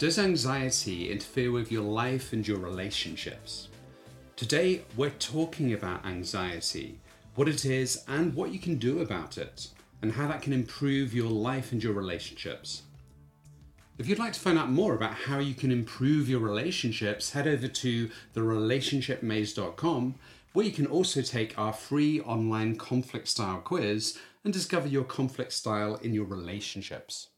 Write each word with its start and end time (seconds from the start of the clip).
Does 0.00 0.18
anxiety 0.18 1.12
interfere 1.12 1.52
with 1.52 1.70
your 1.70 1.82
life 1.82 2.32
and 2.32 2.48
your 2.48 2.56
relationships? 2.56 3.68
Today, 4.34 4.80
we're 4.96 5.10
talking 5.10 5.74
about 5.74 6.06
anxiety, 6.06 6.98
what 7.34 7.50
it 7.50 7.66
is, 7.66 8.02
and 8.08 8.32
what 8.32 8.50
you 8.50 8.58
can 8.58 8.78
do 8.78 9.00
about 9.00 9.36
it, 9.36 9.68
and 10.00 10.12
how 10.12 10.26
that 10.28 10.40
can 10.40 10.54
improve 10.54 11.12
your 11.12 11.28
life 11.28 11.72
and 11.72 11.84
your 11.84 11.92
relationships. 11.92 12.84
If 13.98 14.08
you'd 14.08 14.18
like 14.18 14.32
to 14.32 14.40
find 14.40 14.58
out 14.58 14.70
more 14.70 14.94
about 14.94 15.12
how 15.12 15.38
you 15.38 15.52
can 15.52 15.70
improve 15.70 16.30
your 16.30 16.40
relationships, 16.40 17.32
head 17.32 17.46
over 17.46 17.68
to 17.68 18.10
therelationshipmaze.com, 18.34 20.14
where 20.54 20.64
you 20.64 20.72
can 20.72 20.86
also 20.86 21.20
take 21.20 21.58
our 21.58 21.74
free 21.74 22.22
online 22.22 22.76
conflict 22.76 23.28
style 23.28 23.58
quiz 23.58 24.18
and 24.44 24.52
discover 24.54 24.88
your 24.88 25.04
conflict 25.04 25.52
style 25.52 25.96
in 25.96 26.14
your 26.14 26.24
relationships. 26.24 27.28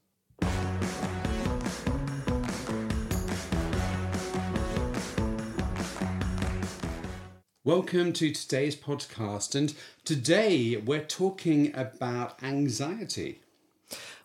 Welcome 7.65 8.11
to 8.13 8.29
today's 8.29 8.75
podcast, 8.75 9.55
and 9.55 9.73
today 10.03 10.75
we're 10.75 11.05
talking 11.05 11.73
about 11.73 12.43
anxiety. 12.43 13.39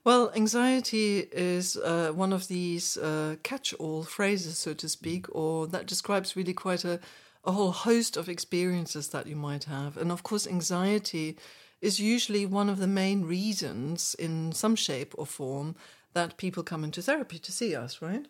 Well, 0.02 0.32
anxiety 0.34 1.28
is 1.30 1.76
uh, 1.76 2.10
one 2.12 2.32
of 2.32 2.48
these 2.48 2.96
uh, 2.96 3.36
catch 3.44 3.72
all 3.74 4.02
phrases, 4.02 4.58
so 4.58 4.74
to 4.74 4.88
speak, 4.88 5.26
or 5.30 5.68
that 5.68 5.86
describes 5.86 6.34
really 6.34 6.52
quite 6.52 6.84
a, 6.84 6.98
a 7.44 7.52
whole 7.52 7.70
host 7.70 8.16
of 8.16 8.28
experiences 8.28 9.10
that 9.10 9.28
you 9.28 9.36
might 9.36 9.64
have. 9.64 9.96
And 9.96 10.10
of 10.10 10.24
course, 10.24 10.44
anxiety 10.44 11.38
is 11.80 12.00
usually 12.00 12.44
one 12.44 12.68
of 12.68 12.80
the 12.80 12.88
main 12.88 13.24
reasons, 13.24 14.16
in 14.18 14.50
some 14.50 14.74
shape 14.74 15.14
or 15.16 15.26
form, 15.26 15.76
that 16.12 16.38
people 16.38 16.64
come 16.64 16.82
into 16.82 17.02
therapy 17.02 17.38
to 17.38 17.52
see 17.52 17.76
us, 17.76 18.02
right? 18.02 18.26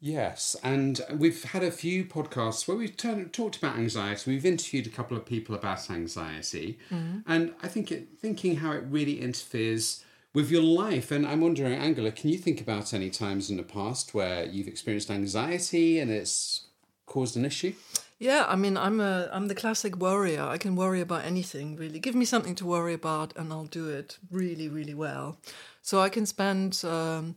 Yes, 0.00 0.54
and 0.62 1.00
we've 1.12 1.42
had 1.42 1.64
a 1.64 1.72
few 1.72 2.04
podcasts 2.04 2.68
where 2.68 2.76
we've 2.76 2.96
turned, 2.96 3.32
talked 3.32 3.56
about 3.56 3.76
anxiety. 3.76 4.30
We've 4.30 4.46
interviewed 4.46 4.86
a 4.86 4.90
couple 4.90 5.16
of 5.16 5.26
people 5.26 5.56
about 5.56 5.90
anxiety, 5.90 6.78
mm-hmm. 6.88 7.20
and 7.26 7.52
I 7.62 7.68
think 7.68 7.90
it, 7.90 8.08
thinking 8.16 8.56
how 8.56 8.72
it 8.72 8.84
really 8.88 9.20
interferes 9.20 10.04
with 10.32 10.52
your 10.52 10.62
life. 10.62 11.10
And 11.10 11.26
I'm 11.26 11.40
wondering, 11.40 11.74
Angela, 11.74 12.12
can 12.12 12.30
you 12.30 12.38
think 12.38 12.60
about 12.60 12.94
any 12.94 13.10
times 13.10 13.50
in 13.50 13.56
the 13.56 13.64
past 13.64 14.14
where 14.14 14.44
you've 14.44 14.68
experienced 14.68 15.10
anxiety 15.10 15.98
and 15.98 16.12
it's 16.12 16.66
caused 17.06 17.36
an 17.36 17.44
issue? 17.44 17.72
Yeah, 18.20 18.44
I 18.48 18.54
mean, 18.54 18.76
I'm 18.76 19.00
a 19.00 19.28
I'm 19.32 19.48
the 19.48 19.54
classic 19.54 19.96
worrier. 19.96 20.42
I 20.42 20.58
can 20.58 20.76
worry 20.76 21.00
about 21.00 21.24
anything 21.24 21.74
really. 21.74 21.98
Give 21.98 22.14
me 22.14 22.24
something 22.24 22.54
to 22.56 22.66
worry 22.66 22.94
about, 22.94 23.36
and 23.36 23.52
I'll 23.52 23.64
do 23.64 23.88
it 23.88 24.18
really, 24.30 24.68
really 24.68 24.94
well. 24.94 25.38
So 25.82 26.00
I 26.00 26.08
can 26.08 26.24
spend. 26.24 26.84
Um, 26.84 27.34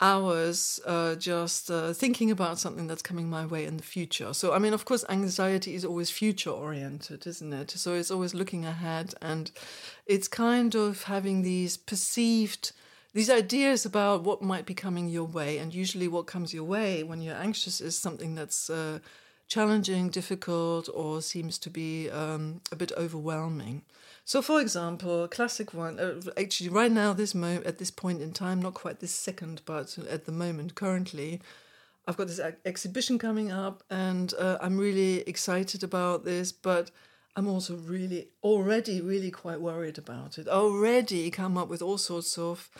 hours 0.00 0.80
uh, 0.86 1.14
just 1.14 1.70
uh, 1.70 1.92
thinking 1.92 2.30
about 2.30 2.58
something 2.58 2.86
that's 2.86 3.02
coming 3.02 3.30
my 3.30 3.46
way 3.46 3.64
in 3.64 3.76
the 3.76 3.82
future. 3.82 4.34
So, 4.34 4.52
I 4.52 4.58
mean, 4.58 4.74
of 4.74 4.84
course, 4.84 5.04
anxiety 5.08 5.74
is 5.74 5.84
always 5.84 6.10
future 6.10 6.50
oriented, 6.50 7.26
isn't 7.26 7.52
it? 7.52 7.70
So, 7.70 7.94
it's 7.94 8.10
always 8.10 8.34
looking 8.34 8.64
ahead 8.64 9.14
and 9.22 9.50
it's 10.06 10.28
kind 10.28 10.74
of 10.74 11.04
having 11.04 11.42
these 11.42 11.76
perceived. 11.76 12.72
These 13.14 13.30
ideas 13.30 13.86
about 13.86 14.24
what 14.24 14.42
might 14.42 14.66
be 14.66 14.74
coming 14.74 15.08
your 15.08 15.24
way, 15.24 15.56
and 15.56 15.74
usually 15.74 16.06
what 16.06 16.26
comes 16.26 16.52
your 16.52 16.64
way 16.64 17.02
when 17.02 17.22
you're 17.22 17.34
anxious 17.34 17.80
is 17.80 17.98
something 17.98 18.34
that's 18.34 18.68
uh, 18.68 18.98
challenging, 19.48 20.08
difficult, 20.08 20.88
or 20.92 21.22
seems 21.22 21.58
to 21.58 21.70
be 21.70 22.10
um, 22.10 22.60
a 22.72 22.76
bit 22.76 22.92
overwhelming. 22.96 23.82
So, 24.24 24.42
for 24.42 24.60
example, 24.60 25.28
classic 25.28 25.72
one, 25.72 26.00
uh, 26.00 26.20
actually, 26.36 26.68
right 26.70 26.90
now, 26.90 27.12
this 27.12 27.34
mo- 27.34 27.62
at 27.64 27.78
this 27.78 27.92
point 27.92 28.20
in 28.20 28.32
time, 28.32 28.60
not 28.60 28.74
quite 28.74 28.98
this 28.98 29.12
second, 29.12 29.62
but 29.64 29.96
at 30.10 30.26
the 30.26 30.32
moment, 30.32 30.74
currently, 30.74 31.40
I've 32.08 32.16
got 32.16 32.26
this 32.26 32.40
exhibition 32.64 33.18
coming 33.18 33.52
up, 33.52 33.84
and 33.88 34.34
uh, 34.38 34.58
I'm 34.60 34.78
really 34.78 35.20
excited 35.28 35.84
about 35.84 36.24
this, 36.24 36.50
but 36.50 36.90
I'm 37.36 37.46
also 37.46 37.76
really 37.76 38.28
already 38.42 39.00
really 39.00 39.30
quite 39.30 39.60
worried 39.60 39.98
about 39.98 40.38
it. 40.38 40.48
Already 40.48 41.30
come 41.30 41.58
up 41.58 41.68
with 41.68 41.82
all 41.82 41.98
sorts 41.98 42.38
of 42.38 42.70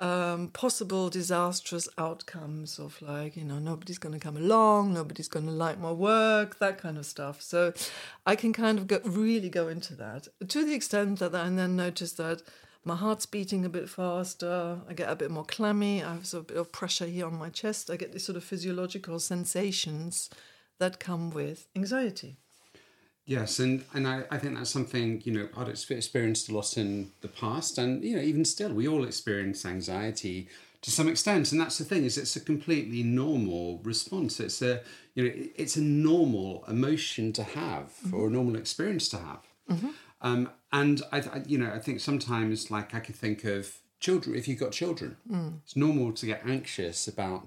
um, 0.00 0.48
possible 0.48 1.10
disastrous 1.10 1.88
outcomes 1.98 2.78
of 2.78 3.00
like 3.02 3.36
you 3.36 3.44
know 3.44 3.58
nobody's 3.58 3.98
going 3.98 4.12
to 4.12 4.20
come 4.20 4.36
along 4.36 4.94
nobody's 4.94 5.28
going 5.28 5.46
to 5.46 5.52
like 5.52 5.78
my 5.78 5.90
work 5.90 6.58
that 6.58 6.78
kind 6.78 6.98
of 6.98 7.06
stuff. 7.06 7.42
So 7.42 7.72
i 8.26 8.36
can 8.36 8.52
kind 8.52 8.78
of 8.78 8.86
go, 8.86 9.00
really 9.04 9.48
go 9.48 9.68
into 9.68 9.94
that. 9.96 10.28
To 10.48 10.64
the 10.64 10.74
extent 10.74 11.18
that 11.18 11.34
i 11.34 11.48
then 11.48 11.76
notice 11.76 12.12
that 12.12 12.42
my 12.84 12.96
heart's 12.96 13.26
beating 13.26 13.64
a 13.64 13.68
bit 13.68 13.88
faster 13.88 14.80
i 14.88 14.94
get 14.94 15.10
a 15.10 15.16
bit 15.16 15.30
more 15.30 15.44
clammy 15.44 16.02
i 16.02 16.14
have 16.14 16.32
a 16.34 16.40
bit 16.42 16.56
of 16.56 16.72
pressure 16.72 17.06
here 17.06 17.26
on 17.26 17.38
my 17.38 17.50
chest 17.50 17.90
i 17.90 17.96
get 17.96 18.12
these 18.12 18.24
sort 18.24 18.36
of 18.36 18.44
physiological 18.44 19.18
sensations 19.18 20.30
that 20.78 21.00
come 21.00 21.30
with 21.30 21.66
anxiety 21.76 22.36
Yes, 23.28 23.58
and, 23.58 23.84
and 23.92 24.08
I, 24.08 24.22
I 24.30 24.38
think 24.38 24.56
that's 24.56 24.70
something, 24.70 25.20
you 25.22 25.32
know, 25.34 25.48
I'd 25.54 25.68
experienced 25.68 26.48
a 26.48 26.54
lot 26.54 26.78
in 26.78 27.12
the 27.20 27.28
past 27.28 27.76
and, 27.76 28.02
you 28.02 28.16
know, 28.16 28.22
even 28.22 28.42
still, 28.46 28.72
we 28.72 28.88
all 28.88 29.04
experience 29.04 29.66
anxiety 29.66 30.48
to 30.80 30.90
some 30.90 31.08
extent. 31.08 31.52
And 31.52 31.60
that's 31.60 31.76
the 31.76 31.84
thing 31.84 32.04
is 32.04 32.16
it's 32.16 32.36
a 32.36 32.40
completely 32.40 33.02
normal 33.02 33.80
response. 33.82 34.40
It's 34.40 34.62
a, 34.62 34.80
you 35.14 35.24
know, 35.24 35.32
it's 35.56 35.76
a 35.76 35.82
normal 35.82 36.64
emotion 36.68 37.34
to 37.34 37.42
have 37.42 37.92
mm-hmm. 38.02 38.14
or 38.14 38.28
a 38.28 38.30
normal 38.30 38.56
experience 38.56 39.10
to 39.10 39.18
have. 39.18 39.46
Mm-hmm. 39.70 39.88
Um, 40.22 40.50
and 40.72 41.02
I, 41.12 41.18
I, 41.18 41.42
you 41.46 41.58
know, 41.58 41.70
I 41.70 41.80
think 41.80 42.00
sometimes 42.00 42.70
like 42.70 42.94
I 42.94 43.00
could 43.00 43.16
think 43.16 43.44
of 43.44 43.76
children, 44.00 44.36
if 44.36 44.48
you've 44.48 44.58
got 44.58 44.72
children, 44.72 45.18
mm. 45.30 45.58
it's 45.62 45.76
normal 45.76 46.12
to 46.12 46.24
get 46.24 46.46
anxious 46.46 47.06
about 47.06 47.46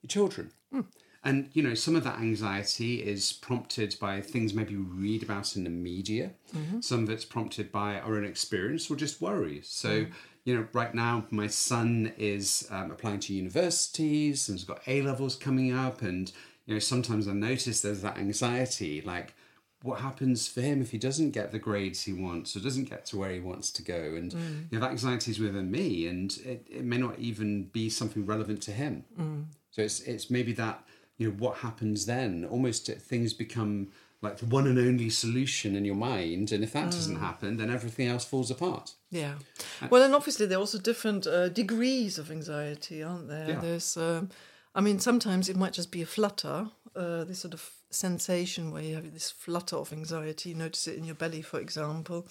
your 0.00 0.08
children. 0.08 0.52
Mm. 0.72 0.86
And 1.24 1.50
you 1.52 1.62
know, 1.62 1.74
some 1.74 1.96
of 1.96 2.04
that 2.04 2.20
anxiety 2.20 3.02
is 3.02 3.32
prompted 3.32 3.96
by 4.00 4.20
things 4.20 4.54
maybe 4.54 4.76
we 4.76 4.84
read 4.84 5.22
about 5.22 5.56
in 5.56 5.64
the 5.64 5.70
media. 5.70 6.30
Mm-hmm. 6.54 6.80
Some 6.80 7.02
of 7.02 7.10
it's 7.10 7.24
prompted 7.24 7.72
by 7.72 7.98
our 7.98 8.16
own 8.16 8.24
experience 8.24 8.90
or 8.90 8.96
just 8.96 9.20
worries. 9.20 9.68
So, 9.68 10.04
mm. 10.04 10.12
you 10.44 10.56
know, 10.56 10.68
right 10.72 10.94
now 10.94 11.26
my 11.30 11.48
son 11.48 12.12
is 12.16 12.68
um, 12.70 12.90
applying 12.90 13.20
to 13.20 13.34
universities 13.34 14.48
and 14.48 14.58
has 14.58 14.64
got 14.64 14.80
A 14.86 15.02
levels 15.02 15.34
coming 15.34 15.72
up, 15.72 16.02
and 16.02 16.30
you 16.66 16.74
know, 16.74 16.80
sometimes 16.80 17.26
I 17.26 17.32
notice 17.32 17.80
there's 17.80 18.02
that 18.02 18.18
anxiety, 18.18 19.00
like 19.00 19.34
what 19.82 20.00
happens 20.00 20.48
for 20.48 20.60
him 20.60 20.82
if 20.82 20.90
he 20.90 20.98
doesn't 20.98 21.30
get 21.30 21.52
the 21.52 21.58
grades 21.58 22.02
he 22.02 22.12
wants 22.12 22.56
or 22.56 22.60
doesn't 22.60 22.90
get 22.90 23.06
to 23.06 23.16
where 23.16 23.30
he 23.30 23.38
wants 23.38 23.70
to 23.70 23.82
go 23.82 23.94
and 23.94 24.32
mm. 24.32 24.64
you 24.70 24.78
know 24.78 24.80
that 24.80 24.90
anxiety 24.90 25.30
is 25.30 25.38
within 25.38 25.70
me 25.70 26.08
and 26.08 26.38
it, 26.44 26.66
it 26.68 26.84
may 26.84 26.96
not 26.96 27.16
even 27.18 27.64
be 27.64 27.88
something 27.88 28.26
relevant 28.26 28.60
to 28.60 28.72
him 28.72 29.04
mm. 29.18 29.44
so 29.70 29.82
it's 29.82 30.00
it's 30.00 30.30
maybe 30.30 30.52
that 30.52 30.82
you 31.18 31.28
know 31.28 31.34
what 31.34 31.58
happens 31.58 32.06
then? 32.06 32.44
Almost 32.44 32.86
things 32.86 33.32
become 33.34 33.88
like 34.20 34.38
the 34.38 34.46
one 34.46 34.66
and 34.66 34.78
only 34.78 35.10
solution 35.10 35.76
in 35.76 35.84
your 35.84 35.94
mind 35.94 36.50
and 36.50 36.64
if 36.64 36.72
that 36.72 36.88
mm. 36.88 36.90
doesn't 36.90 37.20
happen 37.20 37.56
then 37.56 37.70
everything 37.70 38.08
else 38.08 38.24
falls 38.24 38.50
apart. 38.50 38.94
Yeah. 39.10 39.34
Uh, 39.80 39.88
well 39.90 40.02
and 40.02 40.14
obviously 40.14 40.46
there 40.46 40.58
are 40.58 40.60
also 40.60 40.78
different 40.78 41.26
uh, 41.26 41.48
degrees 41.48 42.18
of 42.18 42.30
anxiety 42.30 43.02
aren't 43.02 43.28
there? 43.28 43.50
Yeah. 43.50 43.60
there's 43.60 43.96
um, 43.96 44.30
i 44.74 44.80
mean 44.80 44.98
sometimes 44.98 45.48
it 45.48 45.56
might 45.56 45.72
just 45.72 45.92
be 45.92 46.02
a 46.02 46.06
flutter 46.06 46.68
uh, 46.96 47.24
this 47.24 47.38
sort 47.38 47.54
of 47.54 47.70
sensation 47.90 48.72
where 48.72 48.82
you 48.82 48.96
have 48.96 49.12
this 49.12 49.30
flutter 49.30 49.76
of 49.76 49.92
anxiety 49.92 50.50
you 50.50 50.54
notice 50.56 50.88
it 50.88 50.98
in 50.98 51.04
your 51.04 51.14
belly 51.14 51.42
for 51.42 51.60
example. 51.60 52.26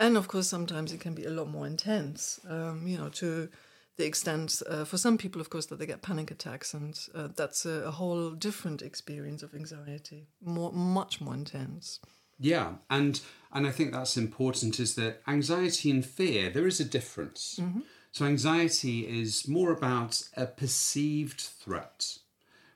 And 0.00 0.16
of 0.16 0.28
course 0.28 0.46
sometimes 0.48 0.92
it 0.92 1.00
can 1.00 1.14
be 1.14 1.24
a 1.24 1.30
lot 1.30 1.48
more 1.48 1.66
intense 1.66 2.40
um, 2.48 2.86
you 2.86 2.96
know 2.96 3.10
to 3.10 3.48
the 3.98 4.06
extent 4.06 4.62
uh, 4.70 4.84
for 4.84 4.96
some 4.96 5.18
people, 5.18 5.40
of 5.40 5.50
course, 5.50 5.66
that 5.66 5.78
they 5.78 5.86
get 5.86 6.02
panic 6.02 6.30
attacks, 6.30 6.72
and 6.72 6.98
uh, 7.14 7.28
that's 7.34 7.66
a, 7.66 7.82
a, 7.82 7.90
whole 7.90 8.30
different 8.30 8.80
experience 8.80 9.42
of 9.42 9.54
anxiety, 9.54 10.28
more 10.40 10.72
much 10.72 11.20
more 11.20 11.34
intense. 11.34 12.00
Yeah, 12.38 12.74
and 12.88 13.20
and 13.52 13.66
I 13.66 13.72
think 13.72 13.92
that's 13.92 14.16
important. 14.16 14.78
Is 14.78 14.94
that 14.94 15.20
anxiety 15.26 15.90
and 15.90 16.06
fear? 16.06 16.48
There 16.48 16.66
is 16.66 16.78
a 16.78 16.84
difference. 16.84 17.58
Mm-hmm. 17.60 17.80
So 18.12 18.24
anxiety 18.24 19.00
is 19.00 19.48
more 19.48 19.72
about 19.72 20.22
a 20.36 20.46
perceived 20.46 21.40
threat 21.40 22.18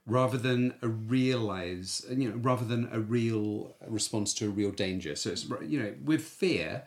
rather 0.05 0.37
than 0.37 0.75
a 0.83 0.89
realize, 0.89 2.05
you 2.11 2.29
know, 2.29 2.37
rather 2.37 2.65
than 2.65 2.89
a 2.91 2.99
real 2.99 3.77
response 3.87 4.35
to 4.35 4.47
a 4.47 4.51
real 4.51 4.73
danger. 4.73 5.15
So 5.15 5.31
it's 5.31 5.47
you 5.65 5.81
know, 5.81 5.95
with 6.05 6.23
fear, 6.23 6.83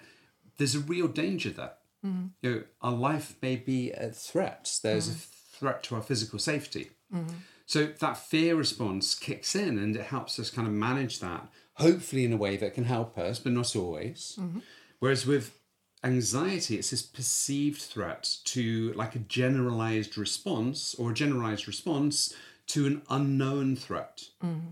there's 0.58 0.76
a 0.76 0.80
real 0.80 1.08
danger 1.08 1.52
there 1.52 1.76
Mm. 2.06 2.30
You 2.42 2.52
know, 2.52 2.64
our 2.82 2.94
life 2.94 3.36
may 3.42 3.56
be 3.56 3.92
a 3.92 4.10
threat. 4.10 4.80
There's 4.84 5.10
mm. 5.10 5.14
a 5.14 5.58
threat 5.58 5.84
to 5.84 5.96
our 5.96 6.02
physical 6.02 6.40
safety. 6.40 6.92
Mm. 7.14 7.30
So 7.66 7.86
that 7.86 8.18
fear 8.18 8.56
response 8.56 9.16
kicks 9.16 9.56
in 9.56 9.80
and 9.80 9.96
it 9.96 10.04
helps 10.04 10.40
us 10.40 10.50
kind 10.50 10.68
of 10.68 10.74
manage 10.74 11.20
that, 11.20 11.48
hopefully 11.74 12.24
in 12.24 12.34
a 12.34 12.38
way 12.38 12.58
that 12.58 12.76
can 12.76 12.84
help 12.84 13.18
us, 13.18 13.40
but 13.40 13.54
not 13.54 13.76
always. 13.76 14.38
Mm-hmm. 14.40 14.60
Whereas 15.00 15.26
with 15.26 15.58
anxiety, 16.04 16.78
it's 16.78 16.92
this 16.92 17.02
perceived 17.02 17.82
threat 17.82 18.38
to 18.46 18.94
like 18.94 19.16
a 19.16 19.20
generalized 19.20 20.18
response 20.18 20.94
or 20.96 21.12
a 21.12 21.14
generalized 21.14 21.68
response 21.68 22.36
to 22.68 22.86
an 22.86 23.02
unknown 23.10 23.76
threat. 23.76 24.26
Mm-hmm. 24.44 24.70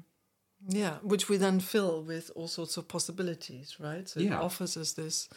Yeah, 0.70 0.98
which 1.02 1.28
we 1.28 1.38
then 1.38 1.60
fill 1.60 2.04
with 2.04 2.32
all 2.36 2.48
sorts 2.48 2.78
of 2.78 2.88
possibilities, 2.88 3.78
right? 3.80 4.08
So 4.08 4.20
yeah. 4.20 4.38
it 4.38 4.42
offers 4.42 4.78
us 4.78 4.94
this 4.94 5.28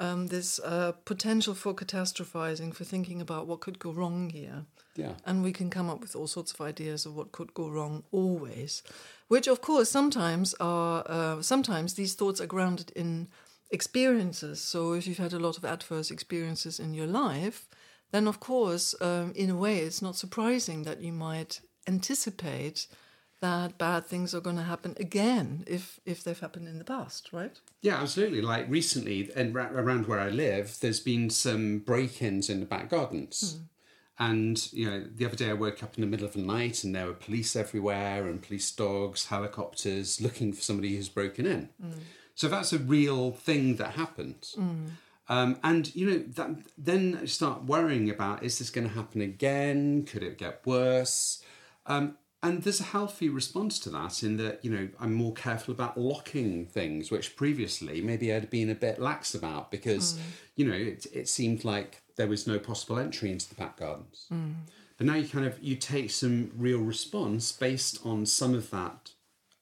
um, 0.00 0.28
this 0.28 0.58
uh, 0.60 0.92
potential 1.04 1.54
for 1.54 1.74
catastrophizing, 1.74 2.74
for 2.74 2.84
thinking 2.84 3.20
about 3.20 3.46
what 3.46 3.60
could 3.60 3.78
go 3.78 3.92
wrong 3.92 4.30
here. 4.30 4.64
Yeah. 4.96 5.12
And 5.24 5.42
we 5.44 5.52
can 5.52 5.70
come 5.70 5.88
up 5.88 6.00
with 6.00 6.16
all 6.16 6.26
sorts 6.26 6.52
of 6.52 6.60
ideas 6.60 7.06
of 7.06 7.14
what 7.14 7.32
could 7.32 7.54
go 7.54 7.68
wrong 7.68 8.02
always, 8.10 8.82
which 9.28 9.46
of 9.46 9.60
course 9.60 9.90
sometimes 9.90 10.54
are 10.58 11.04
uh, 11.06 11.42
sometimes 11.42 11.94
these 11.94 12.14
thoughts 12.14 12.40
are 12.40 12.46
grounded 12.46 12.90
in 12.96 13.28
experiences. 13.70 14.60
So 14.60 14.94
if 14.94 15.06
you've 15.06 15.18
had 15.18 15.32
a 15.32 15.38
lot 15.38 15.58
of 15.58 15.64
adverse 15.64 16.10
experiences 16.10 16.80
in 16.80 16.94
your 16.94 17.06
life, 17.06 17.68
then 18.10 18.26
of 18.26 18.40
course, 18.40 18.94
um, 19.00 19.32
in 19.36 19.50
a 19.50 19.56
way, 19.56 19.78
it's 19.78 20.02
not 20.02 20.16
surprising 20.16 20.82
that 20.82 21.00
you 21.00 21.12
might 21.12 21.60
anticipate 21.86 22.86
that 23.40 23.78
bad 23.78 24.06
things 24.06 24.34
are 24.34 24.40
going 24.40 24.56
to 24.56 24.62
happen 24.62 24.94
again 25.00 25.64
if 25.66 25.98
if 26.04 26.22
they've 26.22 26.38
happened 26.38 26.68
in 26.68 26.78
the 26.78 26.84
past, 26.84 27.30
right? 27.32 27.58
Yeah, 27.80 28.00
absolutely. 28.00 28.42
Like 28.42 28.66
recently, 28.68 29.30
and 29.34 29.54
ra- 29.54 29.70
around 29.72 30.06
where 30.06 30.20
I 30.20 30.28
live, 30.28 30.76
there's 30.80 31.00
been 31.00 31.30
some 31.30 31.78
break-ins 31.78 32.50
in 32.50 32.60
the 32.60 32.66
back 32.66 32.90
gardens. 32.90 33.58
And 34.18 34.70
you 34.72 34.84
know, 34.88 35.04
the 35.16 35.24
other 35.24 35.36
day 35.36 35.48
I 35.48 35.54
woke 35.54 35.82
up 35.82 35.94
in 35.96 36.02
the 36.02 36.06
middle 36.06 36.26
of 36.26 36.34
the 36.34 36.40
night, 36.40 36.84
and 36.84 36.94
there 36.94 37.06
were 37.06 37.14
police 37.14 37.56
everywhere, 37.56 38.28
and 38.28 38.42
police 38.42 38.70
dogs, 38.70 39.26
helicopters, 39.26 40.20
looking 40.20 40.52
for 40.52 40.60
somebody 40.60 40.94
who's 40.94 41.08
broken 41.08 41.46
in. 41.46 41.70
So 42.34 42.48
that's 42.48 42.72
a 42.74 42.78
real 42.78 43.32
thing 43.32 43.76
that 43.76 43.92
happens. 43.92 44.56
Um, 45.28 45.58
and 45.62 45.94
you 45.94 46.10
know 46.10 46.18
that 46.18 46.50
then 46.76 47.26
start 47.26 47.64
worrying 47.64 48.10
about: 48.10 48.42
is 48.42 48.58
this 48.58 48.68
going 48.68 48.88
to 48.88 48.94
happen 48.94 49.22
again? 49.22 50.02
Could 50.04 50.22
it 50.22 50.36
get 50.36 50.60
worse? 50.66 51.42
Um, 51.86 52.18
and 52.42 52.62
there's 52.62 52.80
a 52.80 52.84
healthy 52.84 53.28
response 53.28 53.78
to 53.80 53.90
that 53.90 54.22
in 54.22 54.36
that 54.38 54.64
you 54.64 54.70
know 54.70 54.88
I'm 54.98 55.14
more 55.14 55.34
careful 55.34 55.72
about 55.72 55.98
locking 55.98 56.66
things, 56.66 57.10
which 57.10 57.36
previously 57.36 58.00
maybe 58.00 58.32
I'd 58.32 58.50
been 58.50 58.70
a 58.70 58.74
bit 58.74 58.98
lax 58.98 59.34
about 59.34 59.70
because 59.70 60.14
mm. 60.14 60.20
you 60.56 60.64
know 60.66 60.74
it, 60.74 61.06
it 61.12 61.28
seemed 61.28 61.64
like 61.64 62.02
there 62.16 62.26
was 62.26 62.46
no 62.46 62.58
possible 62.58 62.98
entry 62.98 63.30
into 63.30 63.48
the 63.48 63.54
back 63.54 63.78
gardens. 63.78 64.26
Mm. 64.32 64.54
But 64.96 65.06
now 65.06 65.14
you 65.14 65.28
kind 65.28 65.46
of 65.46 65.62
you 65.62 65.76
take 65.76 66.10
some 66.10 66.50
real 66.56 66.80
response 66.80 67.52
based 67.52 67.98
on 68.04 68.26
some 68.26 68.54
of 68.54 68.70
that 68.70 69.12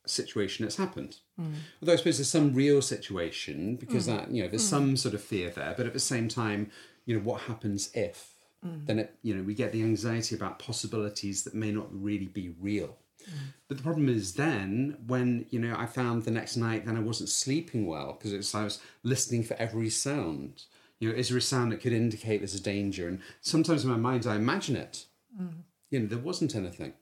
situation 0.06 0.64
that's 0.64 0.76
happened. 0.76 1.18
Mm. 1.40 1.54
Although 1.82 1.92
I 1.92 1.96
suppose 1.96 2.18
there's 2.18 2.28
some 2.28 2.54
real 2.54 2.80
situation 2.82 3.76
because 3.76 4.06
that 4.06 4.30
you 4.30 4.42
know 4.42 4.48
there's 4.48 4.68
some 4.68 4.96
sort 4.96 5.14
of 5.14 5.22
fear 5.22 5.50
there, 5.50 5.74
but 5.76 5.86
at 5.86 5.92
the 5.92 6.00
same 6.00 6.28
time, 6.28 6.70
you 7.06 7.16
know 7.16 7.22
what 7.22 7.42
happens 7.42 7.90
if? 7.94 8.34
Mm. 8.64 8.86
Then 8.86 8.98
it 8.98 9.14
you 9.22 9.34
know 9.34 9.42
we 9.42 9.54
get 9.54 9.72
the 9.72 9.82
anxiety 9.82 10.34
about 10.34 10.58
possibilities 10.58 11.44
that 11.44 11.54
may 11.54 11.70
not 11.70 11.86
really 11.90 12.26
be 12.26 12.54
real. 12.60 12.96
Mm. 13.22 13.52
But 13.68 13.76
the 13.76 13.82
problem 13.82 14.08
is 14.08 14.34
then 14.34 14.96
when 15.06 15.46
you 15.50 15.58
know 15.58 15.74
I 15.76 15.86
found 15.86 16.24
the 16.24 16.30
next 16.30 16.56
night 16.56 16.86
then 16.86 16.96
I 16.96 17.00
wasn't 17.00 17.28
sleeping 17.28 17.86
well 17.86 18.14
because 18.14 18.32
it's 18.32 18.54
I 18.54 18.64
was 18.64 18.80
listening 19.02 19.44
for 19.44 19.54
every 19.54 19.90
sound. 19.90 20.64
You 21.00 21.10
know, 21.10 21.14
is 21.14 21.28
there 21.28 21.38
a 21.38 21.42
sound 21.42 21.70
that 21.70 21.80
could 21.80 21.92
indicate 21.92 22.38
there's 22.38 22.56
a 22.56 22.60
danger? 22.60 23.06
And 23.06 23.20
sometimes 23.40 23.84
in 23.84 23.90
my 23.90 23.96
mind 23.96 24.26
I 24.26 24.34
imagine 24.34 24.76
it. 24.76 25.06
Mm. 25.40 25.62
You 25.90 26.00
know, 26.00 26.06
there 26.06 26.18
wasn't 26.18 26.56
anything. 26.56 26.94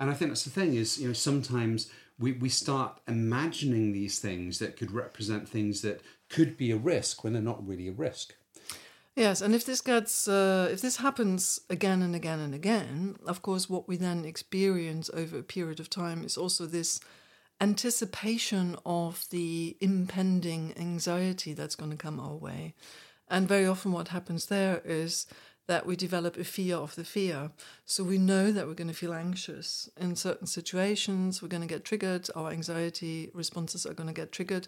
And 0.00 0.08
I 0.08 0.14
think 0.14 0.30
that's 0.30 0.44
the 0.44 0.50
thing 0.50 0.74
is, 0.74 0.98
you 0.98 1.08
know, 1.08 1.12
sometimes 1.12 1.90
we, 2.18 2.32
we 2.32 2.48
start 2.48 3.00
imagining 3.06 3.92
these 3.92 4.18
things 4.18 4.58
that 4.58 4.76
could 4.76 4.90
represent 4.90 5.48
things 5.48 5.82
that 5.82 6.00
could 6.30 6.56
be 6.56 6.70
a 6.70 6.76
risk 6.76 7.22
when 7.22 7.34
they're 7.34 7.42
not 7.42 7.66
really 7.66 7.86
a 7.86 7.92
risk. 7.92 8.34
Yes, 9.20 9.42
and 9.42 9.54
if 9.54 9.66
this 9.66 9.82
gets 9.82 10.28
uh, 10.28 10.70
if 10.72 10.80
this 10.80 10.96
happens 10.96 11.60
again 11.68 12.00
and 12.00 12.14
again 12.16 12.38
and 12.38 12.54
again, 12.54 13.16
of 13.26 13.42
course, 13.42 13.68
what 13.68 13.86
we 13.86 13.98
then 13.98 14.24
experience 14.24 15.10
over 15.12 15.38
a 15.38 15.42
period 15.42 15.78
of 15.78 15.90
time 15.90 16.24
is 16.24 16.38
also 16.38 16.64
this 16.64 17.00
anticipation 17.60 18.76
of 18.86 19.26
the 19.28 19.76
impending 19.78 20.72
anxiety 20.78 21.52
that's 21.52 21.74
going 21.74 21.90
to 21.90 21.98
come 21.98 22.18
our 22.18 22.34
way. 22.34 22.74
And 23.28 23.46
very 23.46 23.66
often, 23.66 23.92
what 23.92 24.08
happens 24.08 24.46
there 24.46 24.80
is 24.86 25.26
that 25.66 25.84
we 25.84 25.96
develop 25.96 26.38
a 26.38 26.44
fear 26.44 26.76
of 26.76 26.94
the 26.94 27.04
fear. 27.04 27.50
So 27.84 28.02
we 28.02 28.16
know 28.16 28.50
that 28.52 28.66
we're 28.66 28.72
going 28.72 28.88
to 28.88 28.94
feel 28.94 29.12
anxious 29.12 29.90
in 29.98 30.16
certain 30.16 30.46
situations, 30.46 31.42
we're 31.42 31.48
going 31.48 31.68
to 31.68 31.74
get 31.74 31.84
triggered, 31.84 32.30
our 32.34 32.50
anxiety 32.50 33.30
responses 33.34 33.84
are 33.84 33.92
going 33.92 34.08
to 34.08 34.14
get 34.14 34.32
triggered. 34.32 34.66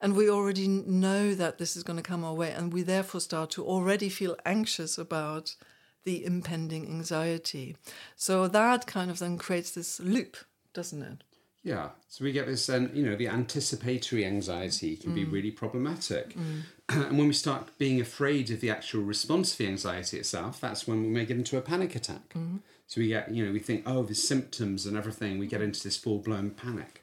And 0.00 0.14
we 0.14 0.28
already 0.28 0.68
know 0.68 1.34
that 1.34 1.58
this 1.58 1.76
is 1.76 1.82
going 1.82 1.96
to 1.96 2.02
come 2.02 2.24
our 2.24 2.34
way, 2.34 2.50
and 2.50 2.72
we 2.72 2.82
therefore 2.82 3.20
start 3.20 3.50
to 3.52 3.64
already 3.64 4.08
feel 4.08 4.36
anxious 4.44 4.98
about 4.98 5.56
the 6.04 6.24
impending 6.24 6.86
anxiety. 6.86 7.76
So 8.16 8.46
that 8.48 8.86
kind 8.86 9.10
of 9.10 9.18
then 9.18 9.38
creates 9.38 9.70
this 9.70 10.00
loop, 10.00 10.36
doesn't 10.74 11.02
it? 11.02 11.24
Yeah, 11.62 11.88
so 12.08 12.24
we 12.24 12.32
get 12.32 12.46
this, 12.46 12.68
um, 12.68 12.90
you 12.92 13.02
know, 13.06 13.16
the 13.16 13.28
anticipatory 13.28 14.26
anxiety 14.26 14.96
can 14.96 15.14
be 15.14 15.24
really 15.24 15.50
problematic. 15.50 16.36
and 16.90 17.16
when 17.16 17.26
we 17.26 17.32
start 17.32 17.78
being 17.78 18.02
afraid 18.02 18.50
of 18.50 18.60
the 18.60 18.68
actual 18.68 19.02
response 19.02 19.52
to 19.52 19.58
the 19.58 19.68
anxiety 19.68 20.18
itself, 20.18 20.60
that's 20.60 20.86
when 20.86 21.00
we 21.00 21.08
may 21.08 21.24
get 21.24 21.38
into 21.38 21.56
a 21.56 21.62
panic 21.62 21.96
attack. 21.96 22.34
So 22.86 23.00
we 23.00 23.08
get, 23.08 23.30
you 23.30 23.46
know, 23.46 23.50
we 23.50 23.60
think, 23.60 23.84
oh, 23.86 24.02
the 24.02 24.14
symptoms 24.14 24.84
and 24.84 24.94
everything, 24.94 25.38
we 25.38 25.46
get 25.46 25.62
into 25.62 25.82
this 25.82 25.96
full 25.96 26.18
blown 26.18 26.50
panic. 26.50 27.02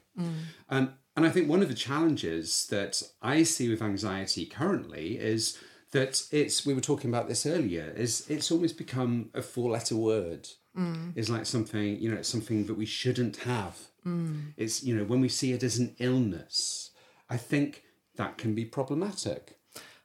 Um, 0.70 0.94
and 1.16 1.26
I 1.26 1.30
think 1.30 1.48
one 1.48 1.62
of 1.62 1.68
the 1.68 1.74
challenges 1.74 2.66
that 2.70 3.02
I 3.20 3.42
see 3.42 3.68
with 3.68 3.82
anxiety 3.82 4.46
currently 4.46 5.18
is 5.18 5.58
that 5.92 6.22
it's, 6.30 6.64
we 6.64 6.74
were 6.74 6.80
talking 6.80 7.10
about 7.10 7.28
this 7.28 7.44
earlier, 7.44 7.92
is 7.94 8.26
it's 8.28 8.50
almost 8.50 8.78
become 8.78 9.30
a 9.34 9.42
four 9.42 9.70
letter 9.70 9.96
word. 9.96 10.48
Mm. 10.76 11.12
It's 11.14 11.28
like 11.28 11.44
something, 11.44 11.98
you 11.98 12.10
know, 12.10 12.16
it's 12.16 12.28
something 12.28 12.66
that 12.66 12.78
we 12.78 12.86
shouldn't 12.86 13.36
have. 13.38 13.78
Mm. 14.06 14.54
It's, 14.56 14.82
you 14.82 14.96
know, 14.96 15.04
when 15.04 15.20
we 15.20 15.28
see 15.28 15.52
it 15.52 15.62
as 15.62 15.78
an 15.78 15.94
illness, 15.98 16.90
I 17.28 17.36
think 17.36 17.84
that 18.16 18.38
can 18.38 18.54
be 18.54 18.64
problematic. 18.64 19.58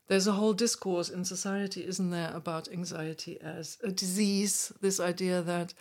There's 0.08 0.28
a 0.28 0.34
whole 0.34 0.54
discourse 0.54 1.10
in 1.10 1.26
society, 1.26 1.86
isn't 1.86 2.12
there, 2.12 2.32
about 2.34 2.72
anxiety 2.72 3.40
as 3.42 3.78
a 3.84 3.92
disease? 3.92 4.72
This 4.82 5.00
idea 5.00 5.42
that, 5.42 5.74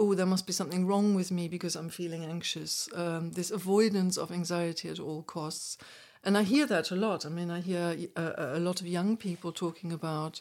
oh, 0.00 0.14
there 0.14 0.26
must 0.26 0.46
be 0.46 0.52
something 0.52 0.86
wrong 0.86 1.14
with 1.14 1.30
me 1.30 1.46
because 1.46 1.76
I'm 1.76 1.90
feeling 1.90 2.24
anxious. 2.24 2.88
Um, 2.94 3.32
this 3.32 3.50
avoidance 3.50 4.16
of 4.16 4.32
anxiety 4.32 4.88
at 4.88 4.98
all 4.98 5.22
costs. 5.22 5.76
And 6.24 6.38
I 6.38 6.42
hear 6.42 6.66
that 6.66 6.90
a 6.90 6.96
lot. 6.96 7.26
I 7.26 7.28
mean, 7.28 7.50
I 7.50 7.60
hear 7.60 7.96
a, 8.16 8.56
a 8.56 8.58
lot 8.58 8.80
of 8.80 8.86
young 8.86 9.18
people 9.18 9.52
talking 9.52 9.92
about 9.92 10.40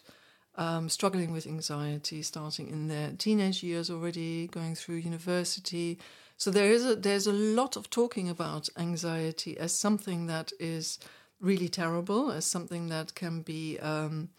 um, 0.55 0.87
struggling 0.87 1.31
with 1.33 1.45
anxiety, 1.45 2.21
starting 2.21 2.69
in 2.69 2.87
their 2.87 3.11
teenage 3.17 3.61
years 3.61 3.89
already, 3.89 4.47
going 4.47 4.75
through 4.75 4.95
university. 4.95 5.99
So 6.37 6.51
there 6.51 6.71
is 6.71 6.85
a, 6.85 6.95
there's 6.95 7.27
a 7.27 7.33
lot 7.33 7.75
of 7.75 7.89
talking 7.89 8.29
about 8.29 8.69
anxiety 8.77 9.57
as 9.57 9.73
something 9.73 10.27
that 10.27 10.53
is 10.57 10.99
really 11.41 11.69
terrible, 11.69 12.31
as 12.31 12.45
something 12.45 12.87
that 12.89 13.13
can 13.15 13.41
be 13.41 13.77
um, 13.79 14.29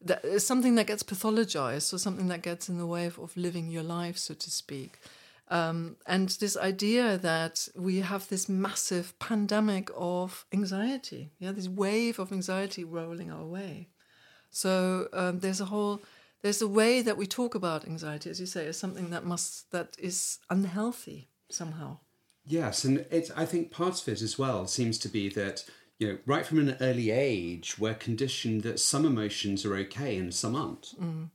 that 0.00 0.24
is 0.24 0.46
something 0.46 0.74
that 0.76 0.86
gets 0.86 1.02
pathologized, 1.02 1.92
or 1.92 1.98
something 1.98 2.28
that 2.28 2.42
gets 2.42 2.68
in 2.68 2.78
the 2.78 2.86
way 2.86 3.06
of, 3.06 3.18
of 3.18 3.36
living 3.36 3.68
your 3.68 3.82
life, 3.82 4.18
so 4.18 4.34
to 4.34 4.50
speak. 4.50 4.98
Um, 5.48 5.96
and 6.06 6.28
this 6.28 6.56
idea 6.56 7.18
that 7.18 7.68
we 7.76 8.00
have 8.00 8.28
this 8.28 8.48
massive 8.48 9.16
pandemic 9.18 9.90
of 9.94 10.44
anxiety, 10.52 11.30
yeah, 11.38 11.52
this 11.52 11.68
wave 11.68 12.18
of 12.18 12.32
anxiety 12.32 12.82
rolling 12.82 13.30
our 13.30 13.44
way. 13.44 13.88
So 14.50 15.08
um, 15.12 15.40
there's 15.40 15.60
a 15.60 15.66
whole 15.66 16.00
there's 16.42 16.62
a 16.62 16.68
way 16.68 17.02
that 17.02 17.16
we 17.16 17.26
talk 17.26 17.54
about 17.54 17.86
anxiety, 17.86 18.30
as 18.30 18.38
you 18.40 18.46
say, 18.46 18.66
as 18.66 18.78
something 18.78 19.10
that 19.10 19.24
must 19.24 19.70
that 19.70 19.96
is 19.98 20.38
unhealthy 20.50 21.28
somehow. 21.48 21.98
Yes, 22.44 22.84
and 22.84 23.04
it's 23.10 23.30
I 23.36 23.46
think 23.46 23.70
part 23.70 24.00
of 24.00 24.08
it 24.08 24.22
as 24.22 24.38
well 24.38 24.66
seems 24.66 24.98
to 24.98 25.08
be 25.08 25.28
that 25.30 25.64
you 25.98 26.08
know 26.08 26.18
right 26.26 26.46
from 26.46 26.58
an 26.58 26.76
early 26.80 27.10
age 27.10 27.78
we're 27.78 27.94
conditioned 27.94 28.62
that 28.62 28.80
some 28.80 29.04
emotions 29.04 29.64
are 29.64 29.76
okay 29.76 30.16
and 30.16 30.34
some 30.34 30.54
aren't. 30.54 30.94
Mm. 31.00 31.30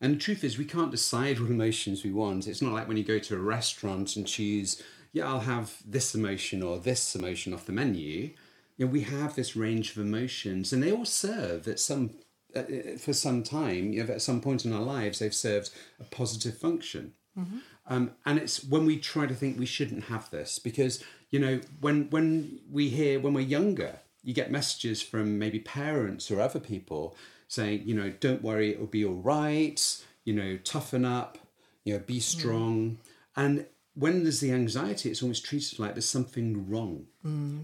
And 0.00 0.16
the 0.16 0.18
truth 0.18 0.44
is 0.44 0.58
we 0.58 0.66
can't 0.66 0.90
decide 0.90 1.40
what 1.40 1.50
emotions 1.50 2.04
we 2.04 2.12
want. 2.12 2.46
It's 2.46 2.60
not 2.60 2.72
like 2.72 2.86
when 2.86 2.98
you 2.98 3.04
go 3.04 3.18
to 3.18 3.36
a 3.36 3.38
restaurant 3.38 4.16
and 4.16 4.26
choose, 4.26 4.82
yeah, 5.12 5.26
I'll 5.26 5.40
have 5.40 5.76
this 5.86 6.14
emotion 6.14 6.62
or 6.62 6.78
this 6.78 7.14
emotion 7.14 7.54
off 7.54 7.64
the 7.64 7.72
menu. 7.72 8.30
You 8.76 8.84
know, 8.84 8.92
we 8.92 9.02
have 9.02 9.34
this 9.34 9.56
range 9.56 9.92
of 9.92 9.98
emotions, 9.98 10.72
and 10.72 10.82
they 10.82 10.92
all 10.92 11.04
serve 11.04 11.68
at 11.68 11.80
some 11.80 12.10
uh, 12.54 12.58
uh 12.58 12.98
for 12.98 13.12
some 13.12 13.42
time. 13.42 13.92
You 13.92 14.04
know, 14.04 14.12
at 14.12 14.20
some 14.20 14.40
point 14.40 14.64
in 14.64 14.72
our 14.72 14.82
lives, 14.82 15.20
they've 15.20 15.32
served 15.32 15.70
a 16.00 16.04
positive 16.04 16.58
function. 16.58 17.14
Mm-hmm. 17.38 17.58
Um, 17.86 18.12
and 18.24 18.38
it's 18.38 18.64
when 18.64 18.86
we 18.86 18.98
try 18.98 19.26
to 19.26 19.34
think 19.34 19.58
we 19.58 19.66
shouldn't 19.66 20.04
have 20.04 20.30
this 20.30 20.58
because 20.58 21.04
you 21.30 21.38
know 21.38 21.60
when 21.80 22.08
when 22.10 22.60
we 22.70 22.88
hear 22.88 23.20
when 23.20 23.34
we're 23.34 23.40
younger, 23.40 23.98
you 24.22 24.32
get 24.32 24.50
messages 24.50 25.02
from 25.02 25.38
maybe 25.38 25.58
parents 25.60 26.30
or 26.30 26.40
other 26.40 26.60
people 26.60 27.14
saying, 27.48 27.82
you 27.84 27.94
know, 27.94 28.10
don't 28.20 28.42
worry, 28.42 28.72
it'll 28.72 28.86
be 28.86 29.04
all 29.04 29.14
right. 29.14 30.02
You 30.24 30.32
know, 30.34 30.56
toughen 30.56 31.04
up. 31.04 31.38
You 31.84 31.94
know, 31.94 31.98
be 32.00 32.18
strong. 32.20 32.98
And 33.36 33.66
when 33.94 34.22
there's 34.22 34.40
the 34.40 34.52
anxiety, 34.52 35.10
it's 35.10 35.22
almost 35.22 35.44
treated 35.44 35.78
like 35.78 35.92
there's 35.94 36.08
something 36.08 36.68
wrong, 36.68 37.06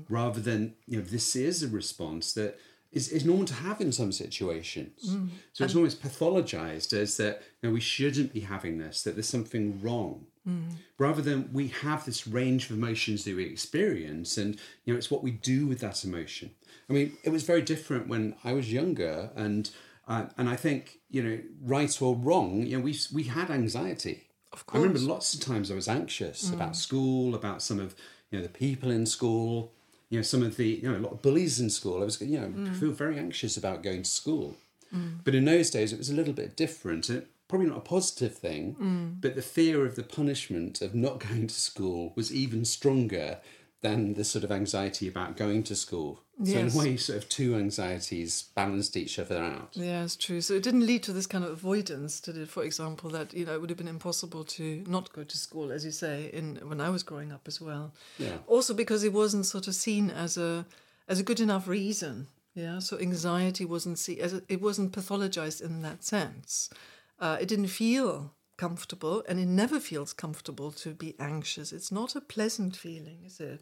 rather 0.09 0.41
than 0.41 0.75
you 0.87 0.99
know 0.99 1.05
this 1.05 1.35
is 1.35 1.62
a 1.62 1.69
response 1.69 2.35
that 2.35 2.59
is, 2.92 3.09
is 3.09 3.25
normal 3.25 3.47
to 3.47 3.54
have 3.54 3.80
in 3.80 3.92
some 3.92 4.12
situations. 4.12 5.14
Mm. 5.16 5.28
So 5.52 5.64
it's 5.64 5.76
almost 5.76 6.02
pathologized 6.02 6.92
as 6.92 7.16
that 7.16 7.42
you 7.61 7.68
know, 7.68 7.75
we 7.75 7.80
shouldn't 7.80 8.32
be 8.32 8.40
having 8.40 8.78
this, 8.78 9.02
that 9.02 9.14
there's 9.14 9.28
something 9.28 9.80
wrong. 9.82 10.26
Mm. 10.49 10.73
Rather 10.99 11.23
than 11.23 11.50
we 11.52 11.68
have 11.68 12.04
this 12.04 12.26
range 12.26 12.70
of 12.70 12.76
emotions 12.76 13.25
that 13.25 13.37
we 13.37 13.44
experience, 13.44 14.37
and 14.37 14.56
you 14.85 14.92
know 14.92 14.99
it's 14.99 15.11
what 15.11 15.23
we 15.23 15.32
do 15.32 15.66
with 15.66 15.80
that 15.80 16.04
emotion. 16.04 16.50
I 16.88 16.92
mean, 16.92 17.16
it 17.23 17.30
was 17.30 17.44
very 17.44 17.62
different 17.62 18.09
when 18.09 18.35
I 18.42 18.52
was 18.52 18.73
younger, 18.73 19.30
and 19.37 19.70
Uh, 20.09 20.26
and 20.37 20.49
I 20.49 20.56
think, 20.56 20.99
you 21.09 21.23
know, 21.23 21.38
right 21.62 22.02
or 22.02 22.16
wrong, 22.16 22.66
you 22.66 22.76
know, 22.76 22.85
we, 22.85 22.94
we 23.12 23.25
had 23.25 23.49
anxiety. 23.50 24.16
Of 24.52 24.66
course, 24.66 24.80
I 24.80 24.82
remember 24.82 25.12
lots 25.14 25.35
of 25.35 25.40
times 25.40 25.70
I 25.70 25.75
was 25.75 25.88
anxious 25.88 26.50
about 26.50 26.73
mm. 26.73 26.82
school, 26.87 27.35
about 27.35 27.62
some 27.62 27.78
of, 27.85 27.94
you 28.28 28.38
know, 28.38 28.44
the 28.44 28.59
people 28.66 28.90
in 28.90 29.06
school, 29.06 29.73
you 30.11 30.19
know, 30.19 30.23
some 30.23 30.43
of 30.43 30.57
the, 30.57 30.67
you 30.67 30.90
know, 30.90 30.99
a 30.99 30.99
lot 30.99 31.12
of 31.12 31.23
bullies 31.23 31.61
in 31.61 31.71
school. 31.71 32.02
I 32.02 32.05
was, 32.05 32.21
you 32.21 32.38
know, 32.38 32.49
mm. 32.49 32.76
feel 32.76 32.90
very 32.90 33.19
anxious 33.19 33.57
about 33.57 33.83
going 33.83 34.02
to 34.02 34.11
school. 34.11 34.57
Mm. 34.95 35.21
But 35.25 35.35
in 35.35 35.45
those 35.45 35.71
days, 35.71 35.93
it 35.93 35.99
was 35.99 36.11
a 36.11 36.14
little 36.14 36.33
bit 36.33 36.57
different. 36.57 37.09
And 37.09 37.26
probably 37.47 37.69
not 37.69 37.79
a 37.79 37.81
positive 37.81 38.37
thing, 38.37 38.76
mm. 38.81 39.21
but 39.21 39.35
the 39.35 39.43
fear 39.43 39.87
of 39.87 39.97
the 39.97 40.02
punishment 40.02 40.83
of 40.83 40.95
not 40.95 41.21
going 41.29 41.47
to 41.47 41.55
school 41.55 42.12
was 42.17 42.33
even 42.35 42.64
stronger 42.64 43.38
than 43.83 44.15
the 44.15 44.25
sort 44.25 44.45
of 44.45 44.53
anxiety 44.53 45.09
about 45.09 45.37
going 45.37 45.63
to 45.65 45.75
school. 45.75 46.21
So 46.43 46.59
in 46.59 46.71
a 46.71 46.77
way, 46.77 46.97
sort 46.97 47.19
of 47.19 47.29
two 47.29 47.55
anxieties 47.55 48.45
balanced 48.55 48.97
each 48.97 49.19
other 49.19 49.43
out. 49.43 49.71
Yeah, 49.75 50.05
it's 50.05 50.17
true. 50.17 50.41
So 50.41 50.55
it 50.55 50.63
didn't 50.63 50.87
lead 50.87 51.03
to 51.03 51.13
this 51.13 51.27
kind 51.27 51.45
of 51.45 51.51
avoidance, 51.51 52.19
did 52.21 52.39
it? 52.39 52.49
For 52.49 52.63
example, 52.63 53.11
that 53.11 53.35
you 53.35 53.45
know 53.45 53.55
it 53.55 53.61
would 53.61 53.69
have 53.69 53.77
been 53.77 53.89
impossible 53.89 54.45
to 54.45 54.83
not 54.87 55.13
go 55.13 55.23
to 55.23 55.37
school, 55.37 55.71
as 55.71 55.85
you 55.85 55.91
say, 55.91 56.31
in 56.33 56.57
when 56.63 56.81
I 56.81 56.89
was 56.89 57.03
growing 57.03 57.31
up 57.31 57.43
as 57.47 57.61
well. 57.61 57.93
Yeah. 58.19 58.39
Also 58.47 58.73
because 58.73 59.05
it 59.05 59.13
wasn't 59.13 59.45
sort 59.45 59.69
of 59.69 59.75
seen 59.75 60.11
as 60.11 60.39
a 60.39 60.65
as 61.09 61.21
a 61.21 61.23
good 61.23 61.41
enough 61.41 61.69
reason. 61.69 62.29
Yeah. 62.55 62.79
So 62.79 62.99
anxiety 62.99 63.67
wasn't 63.67 63.99
see 63.99 64.21
as 64.21 64.33
a, 64.33 64.43
it 64.49 64.63
wasn't 64.63 64.93
pathologized 64.93 65.63
in 65.63 65.83
that 65.83 66.05
sense. 66.05 66.71
Uh, 67.19 67.37
it 67.39 67.49
didn't 67.49 67.67
feel 67.67 68.33
comfortable, 68.61 69.25
and 69.29 69.40
it 69.40 69.49
never 69.49 69.81
feels 69.81 70.12
comfortable 70.12 70.71
to 70.83 70.90
be 71.05 71.14
anxious. 71.19 71.73
It's 71.73 71.90
not 71.90 72.17
a 72.17 72.21
pleasant 72.21 72.76
feeling, 72.76 73.19
is 73.25 73.40
it? 73.40 73.61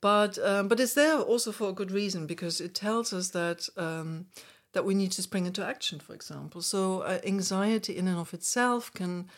But 0.00 0.38
um, 0.50 0.68
but 0.68 0.80
it's 0.80 0.94
there 0.94 1.18
also 1.32 1.52
for 1.52 1.68
a 1.68 1.78
good 1.80 1.92
reason 2.00 2.26
because 2.26 2.64
it 2.66 2.74
tells 2.74 3.12
us 3.12 3.30
that 3.30 3.68
um, 3.76 4.26
that 4.72 4.84
we 4.84 4.94
need 4.94 5.12
to 5.12 5.22
spring 5.22 5.46
into 5.46 5.62
action. 5.74 6.00
For 6.00 6.14
example, 6.14 6.62
so 6.62 6.80
uh, 7.02 7.18
anxiety 7.34 7.92
in 7.98 8.08
and 8.08 8.18
of 8.18 8.34
itself 8.34 8.90
can 9.00 9.28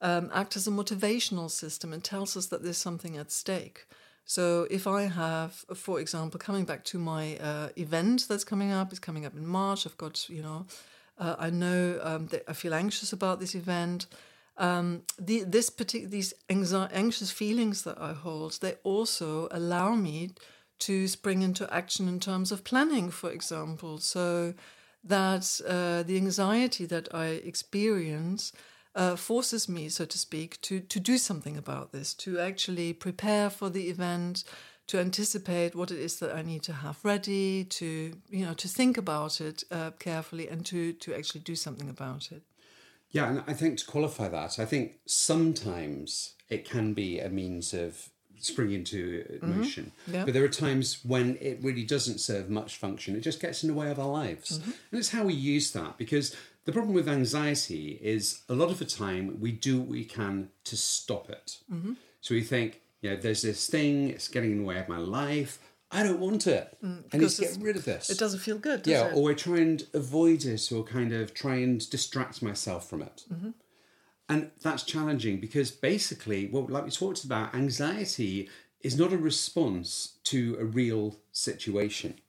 um, 0.00 0.30
act 0.32 0.56
as 0.56 0.66
a 0.68 0.70
motivational 0.70 1.50
system 1.50 1.92
and 1.92 2.02
tells 2.02 2.36
us 2.36 2.46
that 2.46 2.62
there's 2.62 2.82
something 2.88 3.18
at 3.18 3.32
stake. 3.32 3.86
So 4.24 4.66
if 4.70 4.86
I 4.86 5.02
have, 5.02 5.52
for 5.74 6.00
example, 6.00 6.38
coming 6.38 6.66
back 6.66 6.82
to 6.84 6.98
my 6.98 7.36
uh, 7.50 7.68
event 7.76 8.26
that's 8.28 8.44
coming 8.44 8.72
up, 8.72 8.90
it's 8.90 9.06
coming 9.08 9.26
up 9.26 9.36
in 9.36 9.46
March. 9.46 9.86
I've 9.86 9.98
got 9.98 10.28
you 10.28 10.42
know, 10.42 10.66
uh, 11.18 11.36
I 11.46 11.50
know 11.50 11.82
um, 12.08 12.26
that 12.28 12.42
I 12.48 12.52
feel 12.52 12.74
anxious 12.74 13.12
about 13.12 13.38
this 13.40 13.54
event 13.54 14.06
um, 14.58 15.02
the, 15.18 15.44
this 15.44 15.70
particular 15.70 16.10
these 16.10 16.32
anxi- 16.48 16.90
anxious 16.92 17.30
feelings 17.30 17.82
that 17.82 18.00
I 18.00 18.12
hold, 18.12 18.58
they 18.60 18.76
also 18.84 19.48
allow 19.50 19.94
me 19.94 20.30
to 20.78 21.08
spring 21.08 21.42
into 21.42 21.72
action 21.72 22.08
in 22.08 22.20
terms 22.20 22.52
of 22.52 22.64
planning, 22.64 23.10
for 23.10 23.30
example. 23.30 23.98
So 23.98 24.54
that 25.04 25.60
uh, 25.66 26.02
the 26.02 26.16
anxiety 26.16 26.84
that 26.86 27.14
I 27.14 27.26
experience 27.26 28.52
uh, 28.94 29.14
forces 29.14 29.68
me, 29.68 29.88
so 29.88 30.04
to 30.04 30.18
speak, 30.18 30.60
to 30.62 30.80
to 30.80 30.98
do 30.98 31.18
something 31.18 31.56
about 31.56 31.92
this, 31.92 32.14
to 32.14 32.38
actually 32.38 32.92
prepare 32.92 33.50
for 33.50 33.68
the 33.68 33.88
event, 33.88 34.42
to 34.86 34.98
anticipate 34.98 35.74
what 35.74 35.90
it 35.90 35.98
is 35.98 36.18
that 36.18 36.34
I 36.34 36.42
need 36.42 36.62
to 36.64 36.72
have 36.72 37.04
ready, 37.04 37.64
to 37.64 38.16
you 38.30 38.46
know 38.46 38.54
to 38.54 38.68
think 38.68 38.96
about 38.96 39.40
it 39.40 39.64
uh, 39.70 39.90
carefully, 39.98 40.48
and 40.48 40.64
to 40.66 40.92
to 40.94 41.14
actually 41.14 41.42
do 41.42 41.54
something 41.54 41.90
about 41.90 42.32
it. 42.32 42.42
Yeah, 43.16 43.30
and 43.30 43.42
I 43.46 43.54
think 43.54 43.78
to 43.78 43.86
qualify 43.86 44.28
that, 44.28 44.58
I 44.58 44.66
think 44.66 44.96
sometimes 45.06 46.34
it 46.50 46.66
can 46.66 46.92
be 46.92 47.18
a 47.18 47.30
means 47.30 47.72
of 47.72 48.10
springing 48.38 48.74
into 48.80 49.24
mm-hmm. 49.42 49.58
motion. 49.58 49.92
Yeah. 50.06 50.26
But 50.26 50.34
there 50.34 50.44
are 50.44 50.48
times 50.48 50.98
when 51.02 51.38
it 51.40 51.58
really 51.62 51.82
doesn't 51.84 52.18
serve 52.18 52.50
much 52.50 52.76
function. 52.76 53.16
It 53.16 53.20
just 53.20 53.40
gets 53.40 53.62
in 53.62 53.68
the 53.68 53.74
way 53.74 53.90
of 53.90 53.98
our 53.98 54.08
lives. 54.08 54.58
Mm-hmm. 54.58 54.70
And 54.90 54.98
it's 54.98 55.08
how 55.08 55.24
we 55.24 55.32
use 55.32 55.72
that 55.72 55.96
because 55.96 56.36
the 56.66 56.72
problem 56.72 56.94
with 56.94 57.08
anxiety 57.08 57.98
is 58.02 58.42
a 58.50 58.54
lot 58.54 58.70
of 58.70 58.78
the 58.78 58.84
time 58.84 59.38
we 59.40 59.50
do 59.50 59.78
what 59.78 59.88
we 59.88 60.04
can 60.04 60.50
to 60.64 60.76
stop 60.76 61.30
it. 61.30 61.56
Mm-hmm. 61.72 61.94
So 62.20 62.34
we 62.34 62.42
think, 62.42 62.82
you 63.00 63.08
know, 63.08 63.16
there's 63.16 63.40
this 63.40 63.66
thing, 63.66 64.10
it's 64.10 64.28
getting 64.28 64.52
in 64.52 64.58
the 64.58 64.64
way 64.64 64.78
of 64.78 64.90
my 64.90 64.98
life. 64.98 65.58
I 65.96 66.02
don't 66.02 66.20
want 66.20 66.46
it. 66.46 66.76
Mm, 66.84 66.88
I 66.88 66.92
need 66.94 67.04
because 67.12 67.36
to 67.36 67.42
get 67.42 67.56
rid 67.60 67.76
of 67.76 67.84
this. 67.84 68.10
It 68.10 68.18
doesn't 68.18 68.40
feel 68.40 68.58
good, 68.58 68.82
does 68.82 68.90
Yeah, 68.90 69.06
it? 69.06 69.14
or 69.16 69.30
I 69.30 69.34
try 69.34 69.58
and 69.58 69.86
avoid 69.94 70.44
it 70.44 70.70
or 70.70 70.84
kind 70.84 71.12
of 71.12 71.32
try 71.32 71.56
and 71.56 71.88
distract 71.88 72.42
myself 72.42 72.88
from 72.88 73.02
it. 73.02 73.24
Mm-hmm. 73.32 73.50
And 74.28 74.50
that's 74.60 74.82
challenging 74.82 75.40
because 75.40 75.70
basically, 75.70 76.48
well, 76.48 76.66
like 76.68 76.84
we 76.84 76.90
talked 76.90 77.24
about, 77.24 77.54
anxiety 77.54 78.50
is 78.80 78.98
not 78.98 79.12
a 79.12 79.18
response 79.18 80.18
to 80.24 80.56
a 80.60 80.64
real 80.64 81.16
situation. 81.32 82.20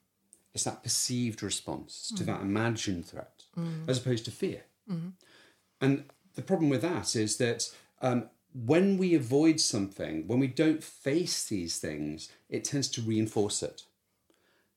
It's 0.53 0.63
that 0.63 0.81
perceived 0.83 1.43
response 1.43 2.11
to 2.15 2.23
mm. 2.23 2.27
that 2.27 2.41
imagined 2.41 3.05
threat, 3.05 3.43
mm. 3.57 3.87
as 3.87 3.99
opposed 3.99 4.25
to 4.25 4.31
fear. 4.31 4.63
Mm-hmm. 4.89 5.09
And 5.81 6.05
the 6.35 6.41
problem 6.41 6.69
with 6.69 6.81
that 6.83 7.15
is 7.15 7.37
that 7.37 7.69
um, 8.01 8.29
when 8.53 8.97
we 8.97 9.13
avoid 9.13 9.59
something, 9.59 10.27
when 10.27 10.39
we 10.39 10.47
don't 10.47 10.83
face 10.83 11.45
these 11.47 11.77
things, 11.77 12.29
it 12.49 12.63
tends 12.63 12.87
to 12.89 13.01
reinforce 13.01 13.61
it. 13.61 13.83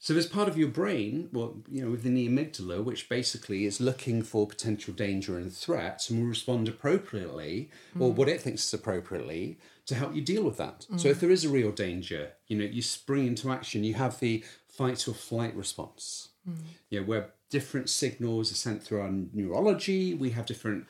So 0.03 0.15
there's 0.15 0.27
part 0.27 0.49
of 0.49 0.57
your 0.57 0.69
brain, 0.69 1.29
well, 1.31 1.59
you 1.71 1.85
know, 1.85 1.91
within 1.91 2.15
the 2.15 2.27
amygdala, 2.27 2.83
which 2.83 3.11
basically 3.11 3.67
is 3.67 3.83
looking 3.83 4.23
for 4.23 4.47
potential 4.47 4.95
danger 4.95 5.37
and 5.37 5.53
threats 5.53 6.09
and 6.09 6.21
will 6.21 6.29
respond 6.29 6.69
appropriately, 6.69 7.71
or 7.99 8.11
hmm. 8.11 8.17
what 8.17 8.29
it 8.29 8.41
thinks 8.41 8.65
is 8.65 8.73
appropriately, 8.73 9.59
to 9.85 9.95
help 9.95 10.15
you 10.15 10.23
deal 10.23 10.43
with 10.43 10.57
that. 10.57 10.87
So 10.97 11.03
hmm. 11.03 11.09
if 11.09 11.21
there 11.21 11.31
is 11.31 11.45
a 11.45 11.51
real 11.51 11.71
danger, 11.71 12.33
you 12.47 12.57
know, 12.57 12.65
you 12.65 12.81
spring 12.81 13.27
into 13.27 13.51
action, 13.51 13.85
you 13.85 13.93
have 13.95 14.19
the 14.21 14.43
fight 14.69 15.07
or 15.07 15.13
flight 15.13 15.55
response. 15.55 16.29
Hmm. 16.47 16.55
You 16.89 17.01
know, 17.01 17.07
where 17.07 17.31
different 17.51 17.91
signals 17.91 18.51
are 18.51 18.55
sent 18.55 18.83
through 18.83 19.03
our 19.03 19.13
neurology, 19.35 20.15
we 20.15 20.31
have 20.31 20.47
different 20.47 20.87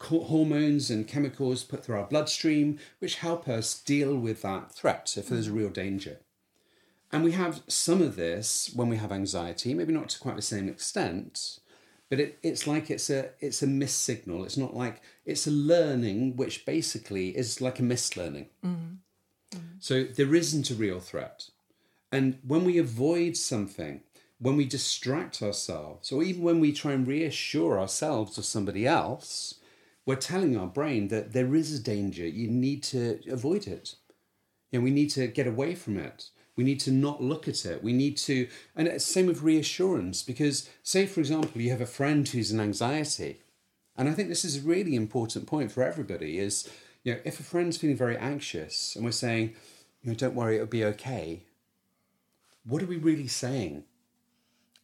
hormones 0.00 0.90
and 0.90 1.08
chemicals 1.08 1.64
put 1.64 1.84
through 1.84 1.98
our 1.98 2.06
bloodstream, 2.06 2.78
which 2.98 3.16
help 3.16 3.48
us 3.48 3.80
deal 3.80 4.16
with 4.16 4.42
that 4.42 4.72
threat 4.72 5.14
if 5.16 5.28
there's 5.28 5.48
a 5.48 5.52
real 5.52 5.70
danger. 5.70 6.18
And 7.10 7.24
we 7.24 7.32
have 7.32 7.62
some 7.68 8.02
of 8.02 8.16
this 8.16 8.70
when 8.74 8.88
we 8.88 8.96
have 8.96 9.10
anxiety, 9.10 9.74
maybe 9.74 9.92
not 9.92 10.10
to 10.10 10.18
quite 10.20 10.36
the 10.36 10.42
same 10.42 10.68
extent, 10.68 11.58
but 12.10 12.20
it, 12.20 12.38
it's 12.42 12.66
like 12.66 12.90
it's 12.90 13.10
a 13.10 13.30
it's 13.40 13.62
a 13.62 13.66
missed 13.66 14.02
signal. 14.02 14.44
It's 14.44 14.56
not 14.56 14.76
like 14.76 15.02
it's 15.24 15.46
a 15.46 15.50
learning 15.50 16.36
which 16.36 16.64
basically 16.64 17.36
is 17.36 17.60
like 17.60 17.78
a 17.78 17.82
missed 17.82 18.16
learning. 18.16 18.48
Mm-hmm. 18.64 19.58
So 19.78 20.04
there 20.04 20.34
isn't 20.34 20.70
a 20.70 20.74
real 20.74 21.00
threat. 21.00 21.50
And 22.10 22.38
when 22.46 22.64
we 22.64 22.78
avoid 22.78 23.36
something, 23.36 24.02
when 24.38 24.56
we 24.56 24.64
distract 24.64 25.42
ourselves, 25.42 26.12
or 26.12 26.22
even 26.22 26.42
when 26.42 26.60
we 26.60 26.72
try 26.72 26.92
and 26.92 27.06
reassure 27.06 27.78
ourselves 27.78 28.38
or 28.38 28.42
somebody 28.42 28.86
else, 28.86 29.54
we're 30.08 30.16
telling 30.16 30.56
our 30.56 30.66
brain 30.66 31.08
that 31.08 31.34
there 31.34 31.54
is 31.54 31.78
a 31.78 31.82
danger. 31.82 32.26
You 32.26 32.48
need 32.48 32.82
to 32.84 33.20
avoid 33.30 33.66
it. 33.66 33.94
You 34.70 34.78
know, 34.78 34.82
we 34.84 34.90
need 34.90 35.10
to 35.10 35.26
get 35.26 35.46
away 35.46 35.74
from 35.74 35.98
it. 35.98 36.30
We 36.56 36.64
need 36.64 36.80
to 36.80 36.90
not 36.90 37.22
look 37.22 37.46
at 37.46 37.66
it. 37.66 37.82
We 37.82 37.92
need 37.92 38.16
to, 38.16 38.48
and 38.74 38.88
it's 38.88 39.04
same 39.04 39.26
with 39.26 39.42
reassurance 39.42 40.22
because, 40.22 40.66
say, 40.82 41.04
for 41.04 41.20
example, 41.20 41.60
you 41.60 41.68
have 41.72 41.82
a 41.82 41.86
friend 41.86 42.26
who's 42.26 42.50
in 42.50 42.58
anxiety, 42.58 43.42
and 43.98 44.08
I 44.08 44.12
think 44.12 44.30
this 44.30 44.46
is 44.46 44.56
a 44.56 44.66
really 44.66 44.94
important 44.94 45.46
point 45.46 45.72
for 45.72 45.82
everybody. 45.82 46.38
Is 46.38 46.66
you 47.04 47.12
know, 47.12 47.20
if 47.26 47.38
a 47.38 47.42
friend's 47.42 47.76
feeling 47.76 47.94
very 47.94 48.16
anxious 48.16 48.96
and 48.96 49.04
we're 49.04 49.10
saying, 49.10 49.56
you 50.00 50.08
know, 50.08 50.14
don't 50.14 50.34
worry, 50.34 50.54
it'll 50.54 50.68
be 50.68 50.86
okay. 50.86 51.42
What 52.64 52.82
are 52.82 52.86
we 52.86 52.96
really 52.96 53.28
saying? 53.28 53.84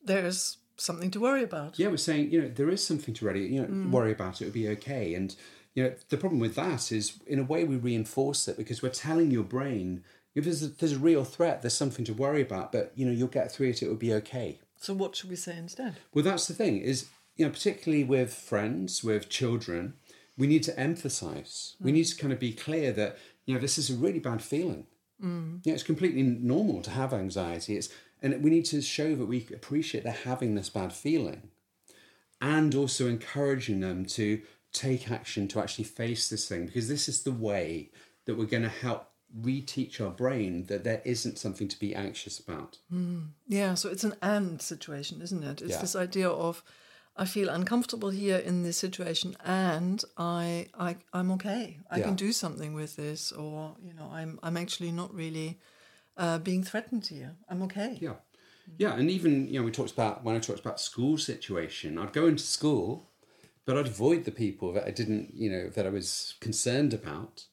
There's 0.04 0.58
something 0.76 1.10
to 1.12 1.20
worry 1.20 1.42
about. 1.42 1.78
Yeah, 1.78 1.88
we're 1.88 1.96
saying, 1.96 2.30
you 2.30 2.42
know, 2.42 2.48
there 2.48 2.68
is 2.68 2.84
something 2.84 3.14
to 3.14 3.24
worry, 3.24 3.46
you 3.46 3.62
know, 3.62 3.90
worry 3.90 4.12
about. 4.12 4.40
It 4.40 4.44
would 4.44 4.54
be 4.54 4.68
okay. 4.70 5.14
And 5.14 5.34
you 5.74 5.84
know, 5.84 5.94
the 6.08 6.16
problem 6.16 6.40
with 6.40 6.54
that 6.54 6.92
is, 6.92 7.18
in 7.26 7.38
a 7.38 7.44
way, 7.44 7.64
we 7.64 7.76
reinforce 7.76 8.46
it 8.48 8.56
because 8.56 8.82
we're 8.82 8.90
telling 8.90 9.30
your 9.30 9.42
brain 9.42 10.04
if 10.34 10.44
there's 10.44 10.62
a, 10.62 10.68
there's 10.68 10.92
a 10.92 10.98
real 10.98 11.24
threat, 11.24 11.62
there's 11.62 11.74
something 11.74 12.04
to 12.04 12.12
worry 12.12 12.42
about, 12.42 12.72
but 12.72 12.92
you 12.96 13.06
know, 13.06 13.12
you'll 13.12 13.28
get 13.28 13.52
through 13.52 13.68
it. 13.68 13.82
It 13.82 13.88
will 13.88 13.94
be 13.94 14.12
okay. 14.14 14.58
So 14.76 14.92
what 14.92 15.16
should 15.16 15.30
we 15.30 15.36
say 15.36 15.56
instead? 15.56 15.96
Well, 16.12 16.24
that's 16.24 16.46
the 16.46 16.54
thing 16.54 16.78
is, 16.78 17.06
you 17.36 17.46
know, 17.46 17.52
particularly 17.52 18.04
with 18.04 18.34
friends, 18.34 19.02
with 19.02 19.28
children, 19.28 19.94
we 20.36 20.46
need 20.46 20.62
to 20.64 20.78
emphasize. 20.78 21.76
We 21.80 21.92
need 21.92 22.04
to 22.04 22.16
kind 22.16 22.32
of 22.32 22.40
be 22.40 22.52
clear 22.52 22.92
that 22.92 23.16
you 23.46 23.54
know 23.54 23.60
this 23.60 23.78
is 23.78 23.90
a 23.90 23.94
really 23.94 24.18
bad 24.18 24.42
feeling. 24.42 24.86
Mm. 25.22 25.60
Yeah, 25.64 25.74
it's 25.74 25.82
completely 25.82 26.22
normal 26.22 26.82
to 26.82 26.90
have 26.90 27.12
anxiety. 27.12 27.76
It's 27.76 27.88
and 28.24 28.42
we 28.42 28.50
need 28.50 28.64
to 28.66 28.80
show 28.80 29.14
that 29.14 29.26
we 29.26 29.46
appreciate 29.52 30.02
they're 30.04 30.12
having 30.12 30.54
this 30.54 30.70
bad 30.70 30.92
feeling, 30.92 31.50
and 32.40 32.74
also 32.74 33.06
encouraging 33.06 33.80
them 33.80 34.04
to 34.06 34.40
take 34.72 35.10
action 35.10 35.46
to 35.48 35.60
actually 35.60 35.84
face 35.84 36.28
this 36.28 36.48
thing 36.48 36.66
because 36.66 36.88
this 36.88 37.08
is 37.08 37.22
the 37.22 37.32
way 37.32 37.90
that 38.24 38.36
we're 38.36 38.44
going 38.46 38.62
to 38.62 38.68
help 38.68 39.10
reteach 39.40 40.00
our 40.00 40.10
brain 40.10 40.66
that 40.66 40.84
there 40.84 41.02
isn't 41.04 41.38
something 41.38 41.68
to 41.68 41.78
be 41.78 41.94
anxious 41.94 42.38
about. 42.38 42.78
Mm. 42.92 43.28
Yeah, 43.46 43.74
so 43.74 43.88
it's 43.88 44.04
an 44.04 44.14
and 44.22 44.60
situation, 44.62 45.20
isn't 45.22 45.42
it? 45.44 45.60
It's 45.62 45.74
Yeah. 45.76 45.80
this 45.80 45.96
idea 45.96 46.28
of 46.28 46.62
I 47.16 47.26
feel 47.26 47.48
uncomfortable 47.48 48.10
here 48.10 48.38
in 48.38 48.64
this 48.64 48.76
situation 48.76 49.36
and 49.44 50.02
I 50.16 50.66
I 50.74 50.96
I'm 51.12 51.30
okay. 51.32 51.78
I 51.90 51.98
Yeah. 51.98 52.06
can 52.06 52.16
do 52.16 52.32
something 52.32 52.74
with 52.74 52.96
this 52.96 53.30
or 53.32 53.76
you 53.86 53.94
know, 53.94 54.08
I'm 54.10 54.38
I'm 54.42 54.56
actually 54.56 54.92
not 54.92 55.14
really 55.14 55.58
uh, 56.16 56.38
being 56.38 56.62
threatened 56.62 57.06
here. 57.06 57.36
I'm 57.48 57.62
okay. 57.62 57.98
Yeah. 58.00 58.14
Yeah, 58.78 58.94
and 58.94 59.10
even 59.10 59.46
you 59.48 59.58
know 59.58 59.64
we 59.64 59.70
talked 59.70 59.92
about 59.92 60.24
when 60.24 60.34
I 60.34 60.38
talked 60.38 60.60
about 60.60 60.80
school 60.80 61.18
situation, 61.18 61.98
I'd 61.98 62.12
go 62.14 62.26
into 62.26 62.42
school, 62.42 63.10
but 63.66 63.76
I'd 63.76 63.86
avoid 63.86 64.24
the 64.24 64.32
people 64.32 64.72
that 64.72 64.86
I 64.86 64.90
didn't 64.90 65.34
you 65.34 65.50
know 65.50 65.68
that 65.68 65.86
I 65.86 65.90
was 65.90 66.34
concerned 66.40 66.94
about, 66.94 67.44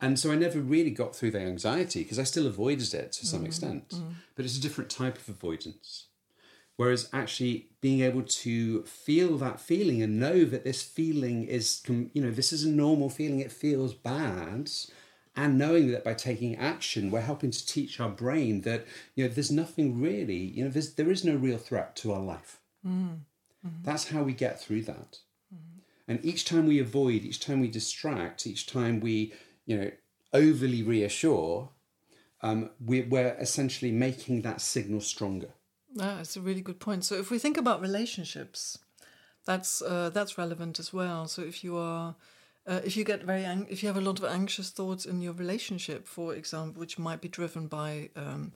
and 0.00 0.18
so 0.18 0.32
I 0.32 0.36
never 0.36 0.58
really 0.58 0.90
got 0.90 1.14
through 1.14 1.32
the 1.32 1.40
anxiety 1.40 2.02
because 2.02 2.18
I 2.18 2.24
still 2.24 2.46
avoided 2.46 2.94
it 2.94 3.12
to 3.12 3.26
some 3.26 3.44
extent, 3.44 3.94
but 4.34 4.44
it's 4.44 4.56
a 4.56 4.60
different 4.60 4.90
type 4.90 5.18
of 5.18 5.28
avoidance. 5.28 6.06
Whereas 6.76 7.08
actually 7.12 7.70
being 7.80 8.02
able 8.02 8.22
to 8.22 8.82
feel 8.82 9.38
that 9.38 9.60
feeling 9.60 10.02
and 10.02 10.20
know 10.20 10.44
that 10.44 10.64
this 10.64 10.82
feeling 10.82 11.44
is, 11.44 11.82
you 11.88 12.22
know, 12.22 12.30
this 12.30 12.52
is 12.52 12.64
a 12.64 12.68
normal 12.68 13.08
feeling, 13.08 13.40
it 13.40 13.50
feels 13.50 13.94
bad, 13.94 14.70
and 15.36 15.58
knowing 15.58 15.92
that 15.92 16.02
by 16.02 16.14
taking 16.14 16.56
action, 16.56 17.10
we're 17.10 17.20
helping 17.20 17.50
to 17.50 17.66
teach 17.66 18.00
our 18.00 18.08
brain 18.08 18.62
that, 18.62 18.86
you 19.14 19.24
know, 19.24 19.32
there's 19.32 19.50
nothing 19.50 20.00
really, 20.00 20.36
you 20.36 20.64
know, 20.64 20.70
there's, 20.70 20.94
there 20.94 21.10
is 21.10 21.24
no 21.24 21.36
real 21.36 21.58
threat 21.58 21.94
to 21.96 22.12
our 22.12 22.22
life. 22.22 22.60
That's 23.82 24.08
how 24.08 24.22
we 24.22 24.32
get 24.32 24.60
through 24.60 24.82
that. 24.82 25.18
And 26.08 26.24
each 26.24 26.44
time 26.44 26.66
we 26.66 26.78
avoid, 26.78 27.24
each 27.24 27.40
time 27.40 27.60
we 27.60 27.68
distract, 27.68 28.46
each 28.46 28.66
time 28.66 29.00
we, 29.00 29.32
you 29.66 29.76
know, 29.76 29.90
overly 30.32 30.82
reassure, 30.82 31.70
um, 32.42 32.70
we, 32.84 33.02
we're 33.02 33.36
essentially 33.40 33.90
making 33.90 34.42
that 34.42 34.60
signal 34.60 35.00
stronger. 35.00 35.50
Yeah, 35.92 36.20
it's 36.20 36.36
a 36.36 36.40
really 36.40 36.60
good 36.60 36.78
point. 36.78 37.04
So 37.04 37.16
if 37.16 37.30
we 37.30 37.38
think 37.38 37.56
about 37.56 37.80
relationships, 37.80 38.78
that's 39.44 39.82
uh, 39.82 40.10
that's 40.10 40.38
relevant 40.38 40.78
as 40.78 40.92
well. 40.92 41.26
So 41.26 41.42
if 41.42 41.64
you 41.64 41.76
are 41.76 42.14
uh, 42.66 42.80
if 42.84 42.96
you 42.96 43.04
get 43.04 43.22
very 43.22 43.44
ang- 43.44 43.66
if 43.70 43.82
you 43.82 43.88
have 43.88 43.96
a 43.96 44.00
lot 44.00 44.18
of 44.18 44.24
anxious 44.24 44.70
thoughts 44.70 45.06
in 45.06 45.20
your 45.20 45.32
relationship, 45.32 46.06
for 46.06 46.34
example, 46.34 46.80
which 46.80 46.98
might 46.98 47.20
be 47.20 47.28
driven 47.28 47.68
by 47.68 48.10
um, 48.16 48.52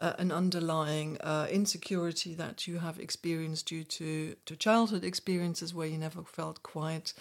uh, 0.00 0.14
an 0.18 0.32
underlying 0.32 1.18
uh, 1.20 1.46
insecurity 1.50 2.34
that 2.34 2.66
you 2.66 2.78
have 2.78 2.98
experienced 2.98 3.66
due 3.66 3.84
to 3.84 4.36
to 4.44 4.56
childhood 4.56 5.04
experiences 5.04 5.72
where 5.72 5.86
you 5.86 5.98
never 5.98 6.22
felt 6.22 6.62
quite 6.62 7.14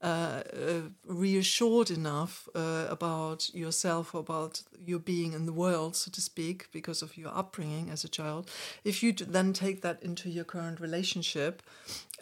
uh, 0.00 0.42
uh, 0.56 0.80
reassured 1.04 1.90
enough 1.90 2.48
uh, 2.54 2.86
about 2.88 3.52
yourself, 3.52 4.14
about 4.14 4.62
your 4.78 5.00
being 5.00 5.32
in 5.32 5.44
the 5.44 5.52
world, 5.52 5.96
so 5.96 6.08
to 6.10 6.20
speak, 6.20 6.68
because 6.70 7.02
of 7.02 7.16
your 7.16 7.36
upbringing 7.36 7.90
as 7.90 8.04
a 8.04 8.08
child. 8.08 8.48
If 8.84 9.02
you 9.02 9.12
then 9.12 9.52
take 9.52 9.82
that 9.82 10.00
into 10.00 10.30
your 10.30 10.44
current 10.44 10.78
relationship 10.78 11.62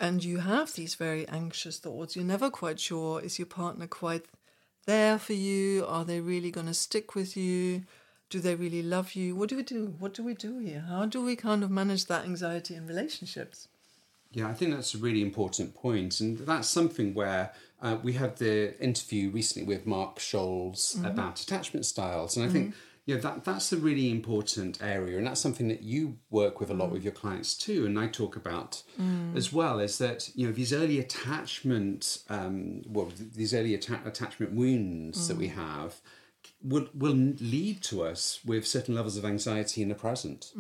and 0.00 0.24
you 0.24 0.38
have 0.38 0.72
these 0.72 0.94
very 0.94 1.28
anxious 1.28 1.78
thoughts, 1.78 2.16
you're 2.16 2.24
never 2.24 2.48
quite 2.48 2.80
sure 2.80 3.20
is 3.20 3.38
your 3.38 3.46
partner 3.46 3.86
quite 3.86 4.24
there 4.86 5.18
for 5.18 5.34
you? 5.34 5.84
Are 5.86 6.04
they 6.04 6.20
really 6.20 6.50
going 6.50 6.68
to 6.68 6.74
stick 6.74 7.14
with 7.14 7.36
you? 7.36 7.82
Do 8.30 8.40
they 8.40 8.54
really 8.54 8.82
love 8.82 9.14
you? 9.14 9.36
What 9.36 9.50
do 9.50 9.56
we 9.56 9.62
do? 9.62 9.94
What 9.98 10.14
do 10.14 10.24
we 10.24 10.32
do 10.32 10.58
here? 10.58 10.86
How 10.88 11.04
do 11.04 11.22
we 11.22 11.36
kind 11.36 11.62
of 11.62 11.70
manage 11.70 12.06
that 12.06 12.24
anxiety 12.24 12.74
in 12.74 12.86
relationships? 12.86 13.68
Yeah, 14.32 14.48
I 14.48 14.54
think 14.54 14.74
that's 14.74 14.94
a 14.94 14.98
really 14.98 15.22
important 15.22 15.74
point, 15.74 16.20
and 16.20 16.38
that's 16.38 16.68
something 16.68 17.14
where 17.14 17.52
uh, 17.82 17.98
we 18.02 18.14
had 18.14 18.36
the 18.36 18.78
interview 18.82 19.30
recently 19.30 19.66
with 19.66 19.86
Mark 19.86 20.18
Scholes 20.18 20.96
mm-hmm. 20.96 21.04
about 21.04 21.40
attachment 21.40 21.84
styles, 21.84 22.36
and 22.36 22.48
I 22.48 22.48
think 22.48 22.70
mm-hmm. 22.70 22.78
you 23.04 23.14
know 23.14 23.20
that 23.20 23.44
that's 23.44 23.72
a 23.72 23.76
really 23.76 24.10
important 24.10 24.82
area, 24.82 25.18
and 25.18 25.26
that's 25.26 25.40
something 25.40 25.68
that 25.68 25.82
you 25.82 26.18
work 26.30 26.58
with 26.58 26.70
a 26.70 26.74
lot 26.74 26.88
mm. 26.88 26.92
with 26.92 27.04
your 27.04 27.12
clients 27.12 27.54
too, 27.54 27.84
and 27.84 27.98
I 27.98 28.06
talk 28.06 28.34
about 28.34 28.82
mm. 29.00 29.36
as 29.36 29.52
well. 29.52 29.78
Is 29.78 29.98
that 29.98 30.30
you 30.34 30.46
know 30.46 30.52
these 30.52 30.72
early 30.72 30.98
attachment, 30.98 32.22
um, 32.30 32.82
well, 32.86 33.12
these 33.34 33.52
early 33.52 33.74
atta- 33.74 34.00
attachment 34.06 34.52
wounds 34.52 35.28
that 35.28 35.36
we 35.36 35.48
mm. 35.48 35.54
have 35.54 36.00
will 36.62 36.88
will 36.94 37.12
lead 37.12 37.82
to 37.84 38.04
us 38.04 38.40
with 38.44 38.66
certain 38.66 38.94
levels 38.94 39.18
of 39.18 39.24
anxiety 39.24 39.82
in 39.82 39.88
the 39.88 39.94
present. 39.94 40.52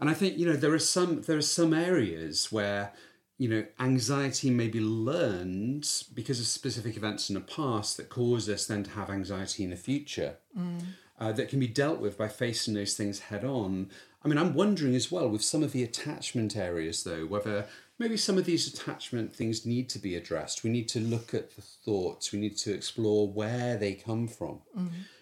And 0.00 0.08
I 0.08 0.14
think 0.14 0.38
you 0.38 0.46
know 0.46 0.56
there 0.56 0.72
are 0.72 0.78
some 0.78 1.22
there 1.22 1.36
are 1.36 1.42
some 1.42 1.74
areas 1.74 2.52
where 2.52 2.92
you 3.38 3.48
know 3.48 3.64
anxiety 3.80 4.50
may 4.50 4.68
be 4.68 4.80
learned 4.80 5.88
because 6.12 6.40
of 6.40 6.46
specific 6.46 6.96
events 6.96 7.30
in 7.30 7.34
the 7.34 7.40
past 7.40 7.96
that 7.96 8.08
cause 8.10 8.48
us 8.48 8.66
then 8.66 8.82
to 8.84 8.90
have 8.90 9.08
anxiety 9.10 9.64
in 9.64 9.70
the 9.70 9.76
future. 9.76 10.36
Uh, 11.20 11.32
that 11.32 11.48
can 11.48 11.58
be 11.58 11.66
dealt 11.66 11.98
with 11.98 12.16
by 12.16 12.28
facing 12.28 12.74
those 12.74 12.94
things 12.96 13.18
head 13.18 13.44
on. 13.44 13.90
I 14.24 14.28
mean, 14.28 14.38
I'm 14.38 14.54
wondering 14.54 14.94
as 14.94 15.10
well 15.10 15.28
with 15.28 15.42
some 15.42 15.64
of 15.64 15.72
the 15.72 15.82
attachment 15.82 16.56
areas, 16.56 17.02
though, 17.02 17.26
whether 17.26 17.66
maybe 17.98 18.16
some 18.16 18.38
of 18.38 18.44
these 18.44 18.72
attachment 18.72 19.34
things 19.34 19.66
need 19.66 19.88
to 19.90 19.98
be 19.98 20.14
addressed. 20.14 20.62
We 20.62 20.70
need 20.70 20.88
to 20.90 21.00
look 21.00 21.34
at 21.34 21.56
the 21.56 21.62
thoughts. 21.62 22.32
We 22.32 22.38
need 22.38 22.56
to 22.58 22.72
explore 22.72 23.26
where 23.28 23.76
they 23.76 23.94
come 23.94 24.28
from. 24.28 24.60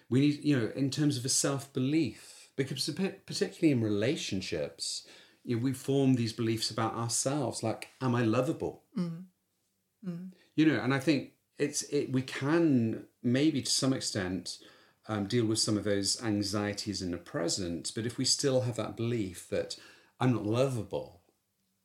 We 0.09 0.19
need, 0.19 0.43
you 0.43 0.57
know, 0.59 0.71
in 0.75 0.91
terms 0.91 1.17
of 1.17 1.25
a 1.25 1.29
self 1.29 1.73
belief, 1.73 2.49
because 2.55 2.87
particularly 3.25 3.71
in 3.71 3.81
relationships, 3.81 5.07
you 5.47 5.55
know, 5.55 5.63
we 5.63 5.71
form 5.71 6.15
these 6.15 6.33
beliefs 6.33 6.69
about 6.69 6.93
ourselves, 6.93 7.63
like, 7.63 7.87
"Am 8.01 8.13
I 8.13 8.23
lovable?" 8.23 8.83
Mm. 8.97 9.23
Mm. 10.05 10.31
You 10.55 10.65
know, 10.65 10.79
and 10.79 10.93
I 10.93 10.99
think 10.99 11.31
it's 11.57 11.83
it. 11.83 12.11
We 12.11 12.21
can 12.21 13.05
maybe 13.23 13.61
to 13.61 13.71
some 13.71 13.93
extent 13.93 14.57
um, 15.07 15.25
deal 15.25 15.45
with 15.45 15.59
some 15.59 15.77
of 15.77 15.85
those 15.85 16.21
anxieties 16.21 17.01
in 17.01 17.11
the 17.11 17.17
present, 17.17 17.93
but 17.95 18.05
if 18.05 18.17
we 18.17 18.25
still 18.25 18.61
have 18.61 18.75
that 18.75 18.97
belief 18.97 19.47
that 19.49 19.77
I'm 20.19 20.33
not 20.33 20.45
lovable, 20.45 21.21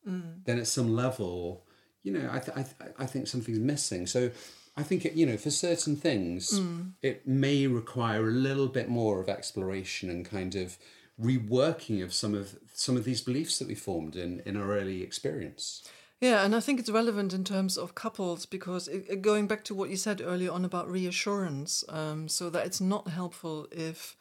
mm. 0.07 0.45
then 0.45 0.59
at 0.59 0.67
some 0.67 0.95
level, 0.97 1.65
you 2.03 2.13
know, 2.13 2.29
I, 2.33 2.41
th- 2.41 2.57
I, 2.57 2.63
th- 2.63 2.93
I 2.99 3.07
think 3.07 3.29
something's 3.29 3.61
missing. 3.61 4.09
So 4.09 4.31
I 4.77 4.83
think, 4.83 5.05
it, 5.05 5.13
you 5.13 5.27
know, 5.27 5.37
for 5.37 5.51
certain 5.51 5.95
things, 5.95 6.59
it 7.03 7.29
may 7.29 7.67
require 7.69 8.27
a 8.29 8.33
little 8.33 8.69
bit 8.69 8.89
more 8.89 9.21
of 9.21 9.29
exploration 9.29 10.11
and 10.11 10.25
kind 10.25 10.57
of 10.57 10.77
reworking 11.21 12.03
of 12.03 12.13
some 12.13 12.35
of 12.35 12.57
some 12.75 12.97
of 12.97 13.05
these 13.05 13.21
beliefs 13.21 13.59
that 13.59 13.69
we 13.69 13.75
formed 13.75 14.17
in, 14.17 14.41
in 14.47 14.57
our 14.57 14.73
early 14.73 15.03
experience. 15.03 15.83
Yeah, 16.21 16.45
and 16.45 16.55
I 16.55 16.61
think 16.61 16.79
it's 16.79 16.89
relevant 16.89 17.33
in 17.33 17.43
terms 17.43 17.77
of 17.77 17.97
couples 17.97 18.47
because 18.47 18.87
it, 18.87 19.23
going 19.23 19.49
back 19.49 19.65
to 19.65 19.75
what 19.75 19.91
you 19.91 19.97
said 19.97 20.23
earlier 20.25 20.53
on 20.53 20.65
about 20.65 20.89
reassurance, 20.89 21.85
um, 21.89 22.29
so 22.29 22.49
that 22.51 22.65
it's 22.65 22.81
not 22.81 23.09
helpful 23.09 23.67
if 23.73 24.17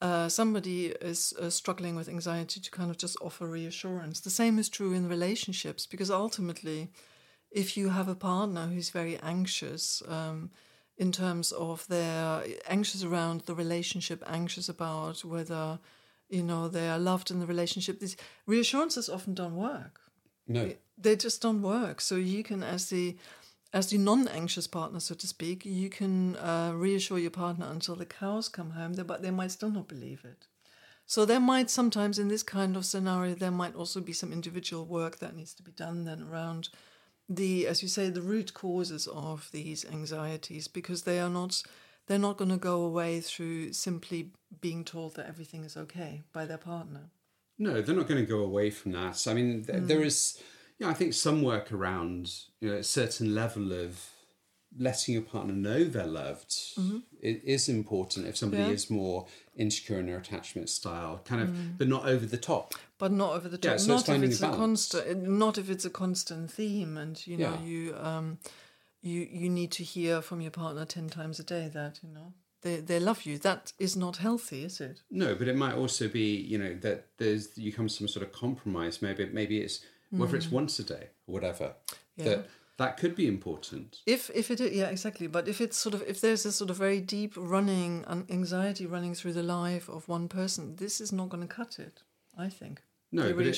uh, 0.00 0.28
somebody 0.28 0.86
is 1.00 1.32
uh, 1.40 1.50
struggling 1.50 1.96
with 1.96 2.08
anxiety 2.08 2.60
to 2.60 2.70
kind 2.70 2.90
of 2.90 2.96
just 2.96 3.16
offer 3.20 3.46
reassurance. 3.46 4.20
The 4.20 4.30
same 4.30 4.58
is 4.58 4.68
true 4.68 4.92
in 4.92 5.08
relationships 5.08 5.86
because 5.86 6.10
ultimately, 6.10 6.90
if 7.50 7.76
you 7.76 7.90
have 7.90 8.08
a 8.08 8.14
partner 8.14 8.66
who's 8.66 8.90
very 8.90 9.18
anxious 9.18 10.02
um, 10.08 10.50
in 10.96 11.12
terms 11.12 11.52
of 11.52 11.86
their 11.88 12.44
anxious 12.68 13.02
around 13.04 13.42
the 13.42 13.54
relationship, 13.54 14.22
anxious 14.26 14.68
about 14.68 15.24
whether 15.24 15.78
you 16.32 16.42
know 16.42 16.68
they 16.68 16.88
are 16.88 16.98
loved 16.98 17.30
in 17.30 17.38
the 17.40 17.46
relationship, 17.46 18.00
these 18.00 18.16
reassurances 18.46 19.08
often 19.08 19.34
don't 19.34 19.56
work 19.56 20.00
No. 20.48 20.72
they 20.98 21.16
just 21.16 21.42
don't 21.42 21.62
work. 21.62 22.00
So 22.00 22.14
you 22.16 22.42
can, 22.42 22.62
as 22.62 22.88
the 22.88 23.16
as 23.74 23.86
the 23.88 23.98
non-anxious 23.98 24.66
partner, 24.68 25.00
so 25.00 25.14
to 25.14 25.26
speak, 25.26 25.64
you 25.64 25.88
can 25.88 26.36
uh, 26.36 26.72
reassure 26.74 27.18
your 27.18 27.30
partner 27.30 27.66
until 27.70 27.96
the 27.96 28.04
cows 28.04 28.48
come 28.48 28.70
home, 28.70 28.92
but 29.06 29.22
they 29.22 29.30
might 29.30 29.50
still 29.50 29.70
not 29.70 29.88
believe 29.88 30.24
it. 30.32 30.46
So 31.06 31.24
there 31.24 31.40
might 31.40 31.70
sometimes 31.70 32.18
in 32.18 32.28
this 32.28 32.42
kind 32.42 32.76
of 32.76 32.84
scenario 32.84 33.34
there 33.34 33.50
might 33.62 33.74
also 33.74 34.00
be 34.00 34.12
some 34.12 34.32
individual 34.32 34.84
work 34.84 35.18
that 35.18 35.34
needs 35.36 35.54
to 35.54 35.62
be 35.62 35.72
done 35.72 36.04
then 36.04 36.22
around 36.22 36.68
the, 37.28 37.66
as 37.66 37.82
you 37.82 37.88
say, 37.88 38.10
the 38.10 38.20
root 38.22 38.52
causes 38.52 39.06
of 39.06 39.48
these 39.52 39.86
anxieties 39.90 40.68
because 40.68 41.02
they 41.02 41.18
are 41.18 41.30
not 41.30 41.62
they're 42.06 42.18
not 42.18 42.36
going 42.36 42.50
to 42.50 42.56
go 42.56 42.82
away 42.82 43.20
through 43.20 43.72
simply 43.72 44.30
being 44.60 44.84
told 44.84 45.16
that 45.16 45.26
everything 45.28 45.64
is 45.64 45.76
okay 45.76 46.22
by 46.32 46.44
their 46.46 46.58
partner. 46.58 47.10
No, 47.58 47.80
they're 47.80 47.94
not 47.94 48.08
going 48.08 48.20
to 48.20 48.26
go 48.26 48.40
away 48.40 48.70
from 48.70 48.92
that. 48.92 49.26
I 49.28 49.34
mean, 49.34 49.64
th- 49.64 49.78
mm. 49.78 49.86
there 49.86 50.02
is, 50.02 50.42
you 50.78 50.86
know, 50.86 50.90
I 50.90 50.94
think 50.94 51.14
some 51.14 51.42
work 51.42 51.70
around, 51.72 52.32
you 52.60 52.70
know, 52.70 52.76
a 52.76 52.82
certain 52.82 53.34
level 53.34 53.72
of 53.72 54.08
letting 54.78 55.14
your 55.14 55.22
partner 55.22 55.52
know 55.52 55.84
they're 55.84 56.06
loved 56.06 56.48
mm-hmm. 56.78 56.98
it 57.20 57.42
is 57.44 57.68
important 57.68 58.26
if 58.26 58.36
somebody 58.36 58.62
Yeah. 58.62 58.70
is 58.70 58.88
more 58.88 59.26
insecure 59.54 59.98
in 59.98 60.06
their 60.06 60.16
attachment 60.16 60.70
style, 60.70 61.20
kind 61.24 61.42
of, 61.42 61.50
mm. 61.50 61.76
but 61.76 61.88
not 61.88 62.06
over 62.06 62.24
the 62.24 62.38
top. 62.38 62.74
but 62.98 63.12
not 63.12 63.34
over 63.34 63.48
the 63.48 63.58
top. 63.58 63.72
Yeah, 63.72 63.76
so 63.76 63.96
it's 63.96 64.08
not 64.08 64.16
if 64.16 64.22
it's 64.22 64.40
a 64.42 64.48
a 64.48 64.56
constant, 64.56 65.28
not 65.28 65.58
if 65.58 65.68
it's 65.68 65.84
a 65.84 65.90
constant 65.90 66.50
theme, 66.50 66.96
and 66.96 67.24
you 67.26 67.36
know 67.36 67.58
Yeah. 67.60 67.62
you 67.62 67.96
um, 67.96 68.38
you 69.02 69.28
you 69.30 69.50
need 69.50 69.72
to 69.72 69.84
hear 69.84 70.22
from 70.22 70.40
your 70.40 70.50
partner 70.50 70.84
ten 70.84 71.08
times 71.08 71.38
a 71.38 71.44
day 71.44 71.68
that 71.72 72.00
you 72.02 72.08
know 72.08 72.32
they 72.62 72.76
they 72.76 73.00
love 73.00 73.22
you. 73.24 73.38
That 73.38 73.72
is 73.78 73.96
not 73.96 74.16
healthy, 74.18 74.64
is 74.64 74.80
it? 74.80 75.02
No, 75.10 75.34
but 75.34 75.48
it 75.48 75.56
might 75.56 75.74
also 75.74 76.08
be, 76.08 76.36
you 76.36 76.58
know, 76.58 76.74
that 76.80 77.08
there's 77.18 77.56
you 77.58 77.72
come 77.72 77.88
to 77.88 77.94
some 77.94 78.08
sort 78.08 78.24
of 78.24 78.32
compromise. 78.32 79.02
Maybe 79.02 79.28
maybe 79.32 79.58
it's 79.58 79.80
whether 80.10 80.36
it's 80.36 80.46
mm. 80.46 80.52
once 80.52 80.78
a 80.78 80.84
day 80.84 81.08
or 81.26 81.34
whatever. 81.34 81.74
yeah. 82.16 82.24
That 82.24 82.48
that 82.78 82.96
could 82.96 83.14
be 83.14 83.26
important. 83.26 83.98
If 84.06 84.30
if 84.34 84.50
it 84.50 84.60
yeah 84.72 84.86
exactly, 84.86 85.26
but 85.26 85.48
if 85.48 85.60
it's 85.60 85.76
sort 85.76 85.94
of 85.94 86.02
if 86.06 86.20
there's 86.20 86.46
a 86.46 86.52
sort 86.52 86.70
of 86.70 86.76
very 86.76 87.00
deep 87.00 87.34
running 87.36 88.04
anxiety 88.30 88.86
running 88.86 89.14
through 89.14 89.34
the 89.34 89.42
life 89.42 89.88
of 89.88 90.08
one 90.08 90.28
person, 90.28 90.76
this 90.76 91.00
is 91.00 91.12
not 91.12 91.28
going 91.28 91.46
to 91.46 91.54
cut 91.54 91.78
it. 91.78 92.02
I 92.36 92.48
think. 92.48 92.82
No, 93.12 93.28
the 93.28 93.34
but 93.34 93.46
it- 93.46 93.48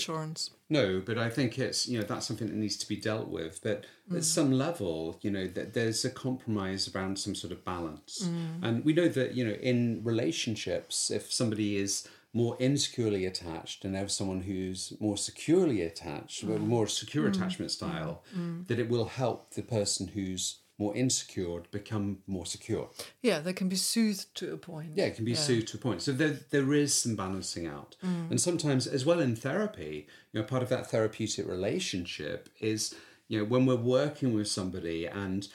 No, 0.69 1.01
but 1.05 1.17
I 1.17 1.31
think 1.31 1.59
it's 1.59 1.87
you 1.87 1.99
know 1.99 2.05
that's 2.05 2.27
something 2.27 2.49
that 2.49 2.57
needs 2.57 2.77
to 2.79 2.89
be 2.89 2.97
dealt 2.97 3.29
with. 3.29 3.61
But 3.63 3.85
at 4.11 4.17
mm. 4.17 4.25
some 4.25 4.51
level, 4.51 5.19
you 5.23 5.31
know, 5.31 5.47
that 5.47 5.75
there's 5.75 6.05
a 6.05 6.11
compromise 6.11 6.93
around 6.93 7.19
some 7.19 7.35
sort 7.35 7.53
of 7.53 7.65
balance, 7.65 8.27
mm. 8.29 8.63
and 8.63 8.85
we 8.85 8.93
know 8.93 9.09
that 9.09 9.35
you 9.35 9.45
know 9.45 9.55
in 9.55 10.01
relationships, 10.03 11.11
if 11.11 11.33
somebody 11.33 11.77
is 11.77 12.09
more 12.33 12.57
insecurely 12.59 13.25
attached 13.25 13.85
and 13.85 13.95
have 13.95 14.11
someone 14.11 14.41
who's 14.41 14.93
more 14.99 15.17
securely 15.17 15.83
attached, 15.83 16.43
a 16.43 16.47
mm. 16.47 16.59
more 16.67 16.89
secure 16.89 17.29
attachment 17.29 17.71
style, 17.71 18.25
that 18.67 18.81
it 18.81 18.89
will 18.89 19.05
help 19.05 19.55
the 19.55 19.63
person 19.63 20.09
who's 20.09 20.59
more 20.79 20.95
insecure 20.97 21.63
become 21.71 22.19
more 22.27 22.47
secure. 22.47 22.91
Yeah, 23.23 23.39
they 23.41 23.53
can 23.53 23.69
be 23.69 23.77
soothed 23.77 24.35
to 24.37 24.53
a 24.53 24.57
point. 24.57 24.93
Yeah, 24.97 25.05
it 25.05 25.15
can 25.15 25.25
be 25.25 25.35
soothed 25.35 25.69
to 25.69 25.77
a 25.77 25.81
point. 25.81 26.03
So 26.03 26.13
there, 26.13 26.39
there 26.51 26.75
is 26.75 26.95
some 26.95 27.15
balancing 27.15 27.67
out. 27.67 27.97
Mm. 28.05 28.31
And 28.31 28.41
sometimes, 28.41 28.87
as 28.87 29.07
well 29.07 29.21
in 29.21 29.37
therapy, 29.37 30.09
you 30.33 30.41
know, 30.41 30.47
part 30.47 30.63
of 30.63 30.69
that 30.71 30.91
therapeutic 30.91 31.47
relationship 31.47 32.49
is, 32.61 32.95
you 33.29 33.39
know, 33.39 33.45
when 33.45 33.67
we're 33.67 33.77
working 33.77 34.35
with 34.35 34.49
somebody 34.49 35.07
and 35.07 35.49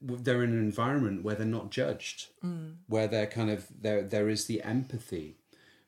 they're 0.00 0.42
in 0.42 0.52
an 0.52 0.58
environment 0.58 1.22
where 1.22 1.34
they're 1.34 1.46
not 1.46 1.70
judged, 1.70 2.28
mm. 2.44 2.76
where 2.86 3.08
they're 3.08 3.26
kind 3.26 3.50
of, 3.50 3.66
there, 3.80 4.02
there 4.02 4.28
is 4.28 4.46
the 4.46 4.62
empathy, 4.62 5.36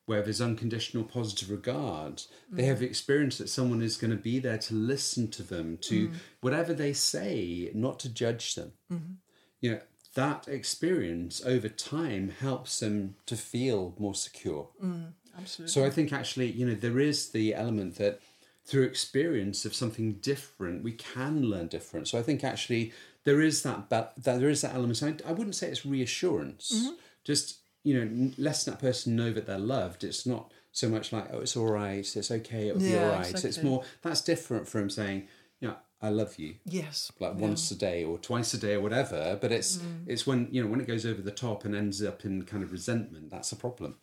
where 0.06 0.22
there's 0.22 0.40
unconditional 0.40 1.04
positive 1.04 1.50
regard. 1.50 2.22
They 2.50 2.64
mm. 2.64 2.68
have 2.68 2.82
experienced 2.82 3.38
that 3.38 3.48
someone 3.48 3.82
is 3.82 3.96
going 3.96 4.10
to 4.10 4.16
be 4.16 4.38
there 4.38 4.58
to 4.58 4.74
listen 4.74 5.30
to 5.32 5.42
them, 5.42 5.78
to 5.82 6.08
mm. 6.08 6.14
whatever 6.40 6.74
they 6.74 6.92
say, 6.92 7.70
not 7.74 7.98
to 8.00 8.08
judge 8.08 8.54
them. 8.54 8.72
Mm-hmm. 8.92 9.12
You 9.60 9.70
know, 9.72 9.80
that 10.14 10.46
experience 10.46 11.42
over 11.44 11.68
time 11.68 12.32
helps 12.40 12.80
them 12.80 13.16
to 13.26 13.36
feel 13.36 13.94
more 13.98 14.14
secure. 14.14 14.68
Mm, 14.82 15.12
absolutely. 15.38 15.72
So 15.72 15.84
I 15.84 15.90
think 15.90 16.12
actually, 16.12 16.50
you 16.52 16.66
know, 16.66 16.74
there 16.74 17.00
is 17.00 17.30
the 17.30 17.54
element 17.54 17.96
that 17.96 18.20
through 18.64 18.84
experience 18.84 19.64
of 19.64 19.74
something 19.74 20.14
different, 20.14 20.84
we 20.84 20.92
can 20.92 21.42
learn 21.42 21.68
different. 21.68 22.08
So 22.08 22.18
I 22.18 22.22
think 22.22 22.44
actually 22.44 22.92
there 23.24 23.40
is 23.40 23.62
that, 23.62 23.90
that 23.90 24.12
there 24.16 24.48
is 24.48 24.60
that 24.60 24.74
element. 24.74 25.02
I, 25.02 25.16
I 25.28 25.32
wouldn't 25.32 25.56
say 25.56 25.68
it's 25.68 25.84
reassurance. 25.84 26.72
Mm-hmm. 26.74 26.94
Just 27.24 27.58
you 27.84 27.94
know, 28.04 28.32
letting 28.36 28.72
that 28.72 28.80
person 28.80 29.14
know 29.14 29.32
that 29.32 29.46
they're 29.46 29.58
loved. 29.58 30.02
It's 30.02 30.26
not 30.26 30.52
so 30.72 30.88
much 30.88 31.12
like 31.12 31.28
oh, 31.32 31.40
it's 31.40 31.56
all 31.56 31.70
right, 31.70 32.16
it's 32.16 32.30
okay, 32.30 32.68
it'll 32.68 32.80
be 32.80 32.88
Yeah, 32.88 33.04
all 33.04 33.18
right. 33.18 33.44
It's 33.44 33.62
more 33.62 33.84
that's 34.02 34.22
different 34.22 34.66
from 34.66 34.90
saying, 34.90 35.28
you 35.60 35.68
know, 35.68 35.76
I 36.02 36.10
love 36.10 36.38
you 36.38 36.56
yes. 36.66 37.10
like 37.18 37.36
once 37.36 37.70
a 37.70 37.76
day 37.76 38.04
or 38.04 38.18
twice 38.18 38.52
a 38.52 38.58
day 38.58 38.74
or 38.74 38.80
whatever 38.80 39.38
but 39.40 39.50
it's 39.50 39.80
it's 40.06 40.26
when 40.26 40.48
you 40.50 40.62
know 40.62 40.68
when 40.68 40.78
it 40.78 40.86
goes 40.86 41.06
over 41.06 41.22
the 41.22 41.30
top 41.30 41.64
and 41.64 41.74
ends 41.74 42.04
up 42.04 42.26
in 42.26 42.42
kind 42.42 42.62
of 42.62 42.72
resentment 42.72 43.30
that's 43.30 43.52
a 43.52 43.56
problem 43.56 43.96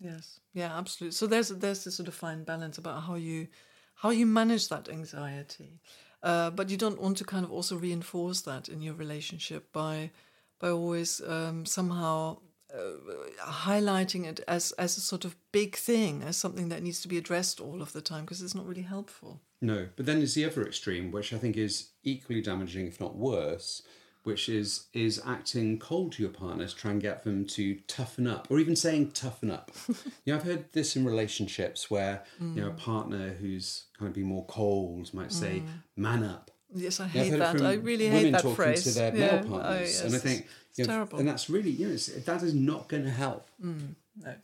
Yes. 0.00 0.40
Yeah, 0.52 0.76
absolutely. 0.76 1.12
So 1.12 1.26
there's 1.26 1.48
there's 1.48 1.84
this 1.84 1.96
sort 1.96 2.08
of 2.08 2.14
fine 2.14 2.44
balance 2.44 2.78
about 2.78 3.02
how 3.02 3.14
you 3.14 3.48
how 3.94 4.10
you 4.10 4.26
manage 4.26 4.68
that 4.68 4.88
anxiety. 4.88 5.80
Uh, 6.22 6.50
but 6.50 6.70
you 6.70 6.76
don't 6.76 7.00
want 7.00 7.16
to 7.16 7.24
kind 7.24 7.44
of 7.44 7.50
also 7.50 7.76
reinforce 7.76 8.42
that 8.42 8.68
in 8.68 8.82
your 8.82 8.94
relationship 8.94 9.72
by 9.72 10.10
by 10.58 10.70
always 10.70 11.20
um, 11.26 11.66
somehow 11.66 12.38
uh, 12.74 13.42
highlighting 13.66 14.24
it 14.26 14.40
as 14.48 14.72
as 14.72 14.96
a 14.96 15.00
sort 15.00 15.24
of 15.24 15.36
big 15.52 15.76
thing, 15.76 16.22
as 16.22 16.36
something 16.36 16.68
that 16.70 16.82
needs 16.82 17.00
to 17.02 17.08
be 17.08 17.18
addressed 17.18 17.60
all 17.60 17.82
of 17.82 17.92
the 17.92 18.00
time, 18.00 18.24
because 18.24 18.42
it's 18.42 18.54
not 18.54 18.66
really 18.66 18.82
helpful. 18.82 19.40
no 19.60 19.88
but 19.96 20.06
then 20.06 20.18
there's 20.18 20.34
the 20.34 20.44
other 20.44 20.66
extreme 20.66 21.12
which 21.12 21.32
i 21.32 21.38
think 21.38 21.56
is 21.56 21.90
equally 22.02 22.40
damaging 22.42 22.86
if 22.88 22.98
not 23.00 23.14
worse 23.14 23.82
which 24.24 24.48
is 24.48 24.86
is 24.92 25.20
acting 25.24 25.78
cold 25.78 26.10
to 26.12 26.22
your 26.22 26.32
partners 26.32 26.74
try 26.74 26.90
and 26.90 27.00
get 27.00 27.22
them 27.22 27.44
to 27.46 27.76
toughen 27.86 28.26
up 28.26 28.46
or 28.50 28.58
even 28.58 28.74
saying 28.76 29.10
toughen 29.12 29.50
up. 29.50 29.70
You 30.24 30.32
know 30.32 30.36
i've 30.36 30.44
heard 30.50 30.64
this 30.72 30.96
in 30.96 31.04
relationships 31.04 31.90
where 31.90 32.24
you 32.40 32.60
know 32.60 32.68
a 32.68 32.78
partner 32.90 33.24
who's 33.40 33.84
kind 33.98 34.08
of 34.08 34.14
be 34.14 34.22
more 34.34 34.46
cold 34.46 35.12
might 35.14 35.32
say 35.32 35.62
man 35.96 36.22
up 36.24 36.50
Yes, 36.74 37.00
I 37.00 37.06
hate 37.06 37.30
that. 37.38 37.60
I 37.60 37.74
really 37.74 38.08
hate 38.08 38.30
that 38.32 38.44
phrase. 38.54 38.84
to 38.84 38.90
their 38.90 39.14
Yeah. 39.14 39.42
male 39.42 39.44
Oh, 39.46 39.58
partners, 39.58 40.00
and 40.00 40.14
I 40.14 40.18
think 40.18 40.46
it's 40.70 40.78
you 40.78 40.84
know, 40.86 40.92
terrible. 40.92 41.18
and 41.18 41.28
that's 41.28 41.50
really 41.50 41.70
you 41.70 41.88
know 41.88 41.96
that 41.96 42.42
is 42.42 42.54
not 42.54 42.88
going 42.88 43.04
to 43.04 43.10
help. 43.10 43.48
No. 43.58 43.78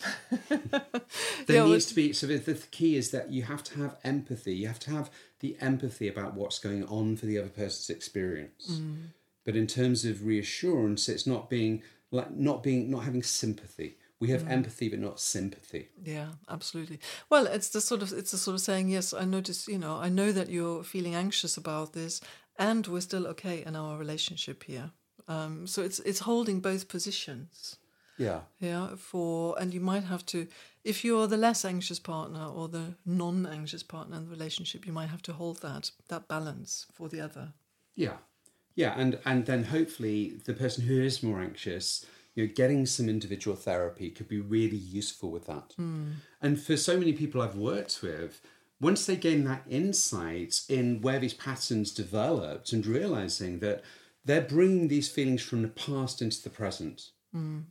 There 1.46 1.56
Yeah, 1.56 1.64
needs 1.66 1.86
to 1.86 1.94
be 1.94 2.12
so 2.12 2.26
the, 2.26 2.36
the 2.38 2.54
key 2.70 2.96
is 2.96 3.10
that 3.10 3.30
you 3.30 3.42
have 3.42 3.62
to 3.64 3.78
have 3.78 3.96
empathy. 4.04 4.54
You 4.54 4.66
have 4.68 4.80
to 4.80 4.90
have 4.90 5.10
the 5.40 5.56
empathy 5.60 6.08
about 6.08 6.34
what's 6.34 6.58
going 6.58 6.84
on 6.84 7.16
for 7.16 7.26
the 7.26 7.38
other 7.38 7.48
person's 7.48 7.90
experience. 7.90 8.78
Mm. 8.80 8.96
But 9.44 9.56
in 9.56 9.66
terms 9.66 10.04
of 10.04 10.26
reassurance, 10.26 11.08
it's 11.08 11.26
not 11.26 11.48
being 11.48 11.82
like 12.10 12.30
not 12.34 12.62
being 12.62 12.90
not 12.90 13.04
having 13.04 13.22
sympathy. 13.22 13.96
We 14.20 14.28
Mm. 14.28 14.32
have 14.32 14.48
empathy, 14.48 14.88
but 14.88 14.98
not 14.98 15.20
sympathy. 15.20 15.88
Yeah, 16.02 16.32
absolutely. 16.48 16.98
Well, 17.30 17.46
it's 17.46 17.68
the 17.68 17.80
sort 17.80 18.02
of 18.02 18.12
it's 18.12 18.30
the 18.32 18.38
sort 18.38 18.54
of 18.54 18.60
saying, 18.60 18.88
yes, 18.88 19.12
I 19.12 19.24
notice, 19.24 19.68
you 19.68 19.78
know, 19.78 19.96
I 19.96 20.08
know 20.08 20.32
that 20.32 20.48
you're 20.48 20.82
feeling 20.84 21.14
anxious 21.14 21.56
about 21.56 21.92
this, 21.92 22.20
and 22.58 22.86
we're 22.86 23.00
still 23.00 23.26
okay 23.28 23.62
in 23.64 23.76
our 23.76 23.96
relationship 23.98 24.64
here. 24.64 24.90
Um, 25.28 25.66
so 25.66 25.82
it's 25.82 26.00
it's 26.00 26.20
holding 26.20 26.60
both 26.60 26.88
positions. 26.88 27.76
Yeah, 28.16 28.40
Yeah, 28.58 28.96
for 28.96 29.56
and 29.60 29.72
you 29.72 29.80
might 29.80 30.02
have 30.04 30.24
to 30.26 30.48
if 30.84 31.04
you're 31.04 31.28
the 31.28 31.36
less 31.36 31.64
anxious 31.64 32.00
partner 32.00 32.44
or 32.46 32.68
the 32.68 32.94
non-anxious 33.06 33.84
partner 33.84 34.16
in 34.16 34.24
the 34.24 34.30
relationship, 34.30 34.86
you 34.86 34.92
might 34.92 35.08
have 35.10 35.22
to 35.22 35.32
hold 35.32 35.60
that 35.62 35.92
that 36.08 36.26
balance 36.26 36.86
for 36.92 37.08
the 37.08 37.20
other. 37.20 37.52
Yeah, 37.94 38.16
yeah, 38.74 38.98
and 38.98 39.20
and 39.24 39.46
then 39.46 39.64
hopefully 39.64 40.40
the 40.44 40.54
person 40.54 40.84
who 40.88 41.00
is 41.00 41.22
more 41.22 41.40
anxious, 41.40 42.04
you 42.38 42.46
know, 42.46 42.52
getting 42.54 42.86
some 42.86 43.08
individual 43.08 43.56
therapy 43.56 44.10
could 44.10 44.28
be 44.28 44.38
really 44.38 44.76
useful 44.76 45.32
with 45.32 45.46
that. 45.46 45.72
Hmm. 45.74 46.10
And 46.40 46.60
for 46.60 46.76
so 46.76 46.96
many 46.96 47.12
people 47.12 47.42
I've 47.42 47.56
worked 47.56 47.98
with, 48.00 48.40
once 48.80 49.06
they 49.06 49.16
gain 49.16 49.42
that 49.42 49.64
insight 49.68 50.60
in 50.68 51.00
where 51.00 51.18
these 51.18 51.34
patterns 51.34 51.90
developed 51.90 52.72
and 52.72 52.86
realizing 52.86 53.58
that 53.58 53.82
they're 54.24 54.40
bringing 54.40 54.86
these 54.86 55.08
feelings 55.08 55.42
from 55.42 55.62
the 55.62 55.68
past 55.68 56.22
into 56.22 56.40
the 56.40 56.48
present. 56.48 57.10
Hmm. 57.32 57.62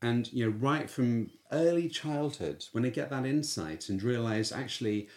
And 0.00 0.32
you 0.32 0.44
know, 0.44 0.56
right 0.58 0.88
from 0.88 1.32
early 1.50 1.88
childhood, 1.88 2.66
when 2.70 2.84
they 2.84 2.90
get 2.92 3.10
that 3.10 3.26
insight 3.26 3.88
and 3.88 4.00
realize 4.00 4.52
actually 4.52 5.08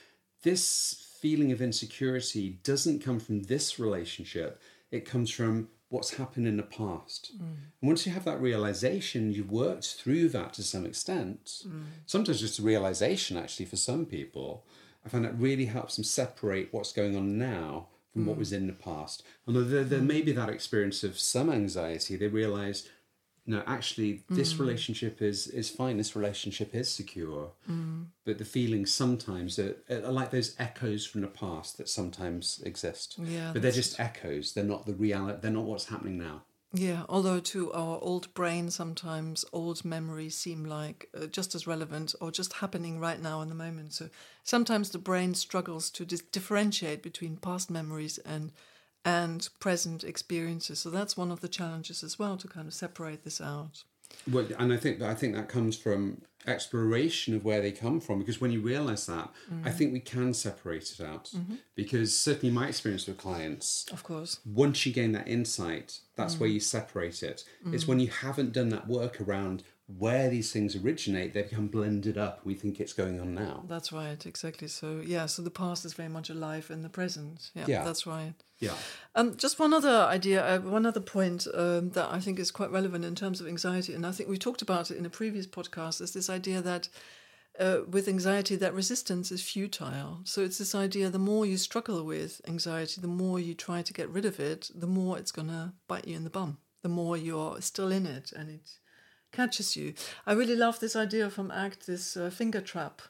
this 0.42 1.06
feeling 1.22 1.52
of 1.52 1.62
insecurity 1.62 2.62
doesn't 2.64 3.04
come 3.04 3.20
from 3.20 3.44
this 3.44 3.78
relationship, 3.78 4.60
it 4.90 5.06
comes 5.06 5.30
from 5.30 5.68
what's 5.90 6.16
happened 6.16 6.48
in 6.48 6.58
the 6.58 6.64
past. 6.64 7.32
Mm. 7.38 7.56
And 7.82 7.88
once 7.88 8.06
you 8.06 8.12
have 8.12 8.26
that 8.26 8.42
realization, 8.42 9.32
you've 9.32 9.52
worked 9.52 9.96
through 9.96 10.30
that 10.30 10.54
to 10.54 10.64
some 10.64 10.86
extent. 10.86 11.64
Mm. 11.68 11.84
Sometimes 12.06 12.42
just 12.42 12.60
a 12.60 12.64
realization, 12.64 13.38
actually, 13.38 13.66
for 13.66 13.78
some 13.78 14.06
people, 14.06 14.66
I 15.06 15.10
find 15.10 15.24
that 15.24 15.40
really 15.40 15.66
helps 15.66 15.96
them 15.96 16.04
separate 16.04 16.70
what's 16.72 16.92
going 16.92 17.16
on 17.16 17.38
now 17.38 17.88
from 18.12 18.26
what 18.26 18.36
mm. 18.36 18.40
was 18.40 18.52
in 18.52 18.68
the 18.68 18.74
past. 18.74 19.24
Although 19.48 19.64
there, 19.64 19.84
there 19.84 20.02
may 20.02 20.22
be 20.22 20.34
that 20.34 20.50
experience 20.50 21.04
of 21.04 21.18
some 21.18 21.50
anxiety, 21.50 22.18
they 22.18 22.28
realize 22.28 22.90
no, 23.50 23.64
actually, 23.66 24.24
this 24.30 24.60
relationship 24.60 25.22
is 25.22 25.48
is 25.48 25.70
fine. 25.70 25.96
This 25.98 26.16
relationship 26.18 26.76
is 26.76 26.90
secure, 26.90 27.52
but 28.26 28.38
the 28.38 28.46
feelings 28.46 28.92
sometimes 28.92 29.58
are, 29.58 29.78
are 29.90 30.12
like 30.12 30.32
those 30.32 30.54
echoes 30.60 31.06
from 31.06 31.22
the 31.22 31.28
past 31.28 31.78
that 31.78 31.88
sometimes 31.88 32.62
exist. 32.66 33.18
Yeah, 33.18 33.52
but 33.54 33.62
they're 33.62 33.72
just 33.72 34.00
echoes. 34.00 34.54
They're 34.54 34.66
not 34.66 34.86
the 34.86 34.94
reality. 34.94 35.40
They're 35.42 35.52
not 35.52 35.64
what's 35.64 35.86
happening 35.86 36.18
now. 36.18 36.44
Yeah, 36.74 37.04
although 37.08 37.40
to 37.40 37.72
our 37.72 37.98
old 38.02 38.34
brain, 38.34 38.70
sometimes 38.70 39.46
old 39.54 39.86
memories 39.86 40.38
seem 40.38 40.66
like 40.66 41.10
uh, 41.18 41.28
just 41.28 41.56
as 41.56 41.66
relevant 41.66 42.14
or 42.20 42.30
just 42.30 42.54
happening 42.54 43.00
right 43.00 43.22
now 43.22 43.42
in 43.42 43.48
the 43.48 43.56
moment. 43.56 43.94
So 43.94 44.10
sometimes 44.44 44.90
the 44.90 45.00
brain 45.00 45.34
struggles 45.34 45.90
to 45.92 46.06
dis- 46.06 46.22
differentiate 46.22 47.02
between 47.02 47.38
past 47.38 47.72
memories 47.72 48.18
and 48.20 48.52
and 49.08 49.48
present 49.62 50.04
experiences. 50.04 50.80
So 50.80 50.90
that's 50.90 51.16
one 51.16 51.32
of 51.32 51.40
the 51.40 51.48
challenges 51.48 52.04
as 52.04 52.20
well 52.20 52.36
to 52.38 52.48
kind 52.48 52.68
of 52.68 52.74
separate 52.74 53.24
this 53.24 53.40
out. 53.40 53.84
Well, 54.30 54.48
and 54.60 54.74
I 54.74 54.78
think 54.78 55.02
I 55.02 55.14
think 55.14 55.36
that 55.36 55.48
comes 55.48 55.78
from 55.78 56.22
exploration 56.46 57.36
of 57.36 57.44
where 57.44 57.62
they 57.62 57.72
come 57.72 58.00
from. 58.00 58.20
Because 58.20 58.42
when 58.42 58.52
you 58.52 58.62
realise 58.62 59.06
that, 59.06 59.30
I 59.64 59.70
mm. 59.70 59.74
think 59.74 59.94
we 59.94 60.00
can 60.00 60.34
separate 60.34 60.92
it 60.92 61.02
out. 61.02 61.26
Mm-hmm. 61.36 61.56
Because 61.76 62.18
certainly 62.18 62.54
my 62.54 62.68
experience 62.68 63.08
with 63.08 63.18
clients, 63.18 63.86
Of 63.92 64.04
course. 64.04 64.40
once 64.46 64.86
you 64.86 64.94
gain 64.94 65.12
that 65.14 65.28
insight, 65.28 66.00
that's 66.16 66.40
where 66.40 66.50
mm. 66.50 66.54
you 66.54 66.60
separate 66.60 67.22
it. 67.24 67.44
It's 67.72 67.84
mm. 67.84 67.88
when 67.88 68.00
you 68.00 68.08
haven't 68.08 68.54
done 68.54 68.70
that 68.70 68.88
work 68.88 69.20
around 69.22 69.64
where 69.88 70.30
these 70.30 70.52
things 70.52 70.76
originate, 70.76 71.34
they 71.34 71.44
become 71.44 71.68
blended 71.68 72.18
up. 72.18 72.42
We 72.44 72.56
think 72.56 72.80
it's 72.82 72.92
going 72.92 73.22
on 73.22 73.34
now. 73.34 73.64
That's 73.70 73.94
right, 73.94 74.24
exactly. 74.26 74.68
So 74.68 75.02
yeah, 75.06 75.28
so 75.28 75.42
the 75.42 75.50
past 75.50 75.86
is 75.86 75.94
very 75.94 76.10
much 76.10 76.30
alive 76.30 76.70
in 76.70 76.82
the 76.82 76.90
present. 76.90 77.52
Yeah, 77.56 77.66
Yeah. 77.68 77.84
that's 77.86 78.06
right. 78.06 78.34
Yeah. 78.60 78.74
Um, 79.16 79.38
just 79.38 79.60
one 79.60 79.74
other 79.74 80.06
idea, 80.10 80.46
uh, 80.46 80.60
one 80.60 80.86
other 80.86 81.00
point 81.00 81.48
um, 81.54 81.92
that 81.92 82.12
I 82.12 82.20
think 82.20 82.38
is 82.38 82.52
quite 82.52 82.70
relevant 82.72 83.06
in 83.06 83.16
terms 83.16 83.40
of 83.40 83.48
anxiety, 83.48 83.94
and 83.94 84.06
I 84.06 84.12
think 84.12 84.30
we 84.30 84.38
talked 84.38 84.62
about 84.62 84.92
it 84.92 84.98
in 84.98 85.06
a 85.06 85.10
previous 85.10 85.48
podcast. 85.48 86.02
Is 86.02 86.12
this 86.12 86.30
idea 86.30 86.62
that 86.62 86.90
uh, 87.58 87.80
with 87.90 88.08
anxiety, 88.08 88.56
that 88.58 88.74
resistance 88.74 89.32
is 89.32 89.42
futile. 89.42 90.20
So 90.26 90.42
it's 90.42 90.58
this 90.58 90.76
idea: 90.76 91.10
the 91.10 91.18
more 91.18 91.46
you 91.46 91.56
struggle 91.58 92.04
with 92.04 92.42
anxiety, 92.46 93.00
the 93.00 93.08
more 93.08 93.40
you 93.40 93.54
try 93.54 93.82
to 93.84 93.94
get 93.94 94.10
rid 94.10 94.26
of 94.26 94.40
it, 94.40 94.70
the 94.76 94.86
more 94.88 95.18
it's 95.18 95.32
gonna 95.32 95.74
bite 95.88 96.08
you 96.08 96.18
in 96.18 96.26
the 96.26 96.30
bum. 96.30 96.58
The 96.84 96.90
more 96.90 97.16
you're 97.16 97.62
still 97.62 97.92
in 97.92 98.06
it, 98.06 98.34
and 98.36 98.50
it 98.50 98.70
catches 99.38 99.76
you. 99.78 99.94
I 100.26 100.34
really 100.34 100.56
love 100.56 100.80
this 100.80 100.96
idea 100.96 101.30
from 101.30 101.52
ACT, 101.52 101.86
this 101.86 102.18
uh, 102.18 102.30
finger 102.30 102.62
trap 102.62 103.02